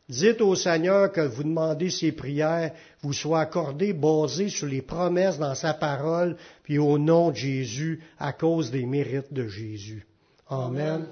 Dites 0.07 0.41
au 0.41 0.55
Seigneur 0.55 1.11
que 1.11 1.21
vous 1.21 1.43
demandez 1.43 1.89
ces 1.89 2.11
prières 2.11 2.71
vous 3.01 3.13
soient 3.13 3.41
accordées 3.41 3.93
basées 3.93 4.49
sur 4.49 4.67
les 4.67 4.83
promesses 4.83 5.39
dans 5.39 5.55
sa 5.55 5.73
parole, 5.73 6.37
puis 6.63 6.77
au 6.77 6.99
nom 6.99 7.31
de 7.31 7.35
Jésus, 7.35 8.01
à 8.19 8.33
cause 8.33 8.69
des 8.69 8.85
mérites 8.85 9.33
de 9.33 9.47
Jésus. 9.47 10.05
Amen. 10.47 11.07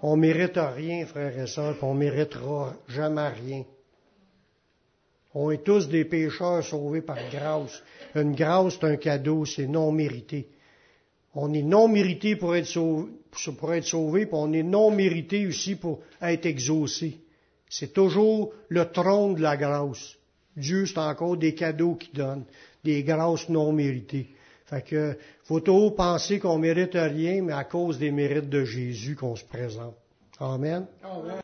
On 0.00 0.16
mérite 0.16 0.58
rien, 0.58 1.04
frères 1.06 1.38
et 1.38 1.46
sœurs, 1.46 1.76
on 1.82 1.94
méritera 1.94 2.74
jamais 2.88 3.28
rien. 3.28 3.64
On 5.34 5.50
est 5.50 5.64
tous 5.64 5.88
des 5.88 6.04
pécheurs 6.04 6.62
sauvés 6.62 7.00
par 7.00 7.18
grâce. 7.30 7.82
Une 8.14 8.34
grâce, 8.34 8.74
c'est 8.74 8.86
un 8.86 8.96
cadeau, 8.96 9.44
c'est 9.44 9.66
non 9.66 9.90
mérité. 9.90 10.48
On 11.34 11.52
est 11.54 11.62
non 11.62 11.88
mérité 11.88 12.36
pour 12.36 12.54
être 12.54 12.66
sauvé, 12.66 13.10
pour 13.58 13.72
être 13.72 13.88
puis 13.88 14.28
on 14.32 14.52
est 14.52 14.62
non 14.62 14.90
mérité 14.90 15.46
aussi 15.46 15.76
pour 15.76 16.00
être 16.20 16.44
exaucé. 16.44 17.18
C'est 17.68 17.94
toujours 17.94 18.52
le 18.68 18.84
trône 18.84 19.36
de 19.36 19.40
la 19.40 19.56
grâce. 19.56 20.16
Dieu, 20.54 20.84
c'est 20.84 20.98
encore 20.98 21.38
des 21.38 21.54
cadeaux 21.54 21.94
qu'il 21.94 22.12
donne, 22.12 22.44
des 22.84 23.02
grâces 23.02 23.48
non 23.48 23.72
méritées. 23.72 24.28
Fait 24.66 24.82
que, 24.82 25.16
faut 25.44 25.60
toujours 25.60 25.94
penser 25.94 26.38
qu'on 26.38 26.58
mérite 26.58 26.94
rien, 26.94 27.42
mais 27.42 27.54
à 27.54 27.64
cause 27.64 27.98
des 27.98 28.10
mérites 28.10 28.50
de 28.50 28.64
Jésus 28.64 29.16
qu'on 29.16 29.36
se 29.36 29.44
présente. 29.44 29.94
Amen. 30.38 30.86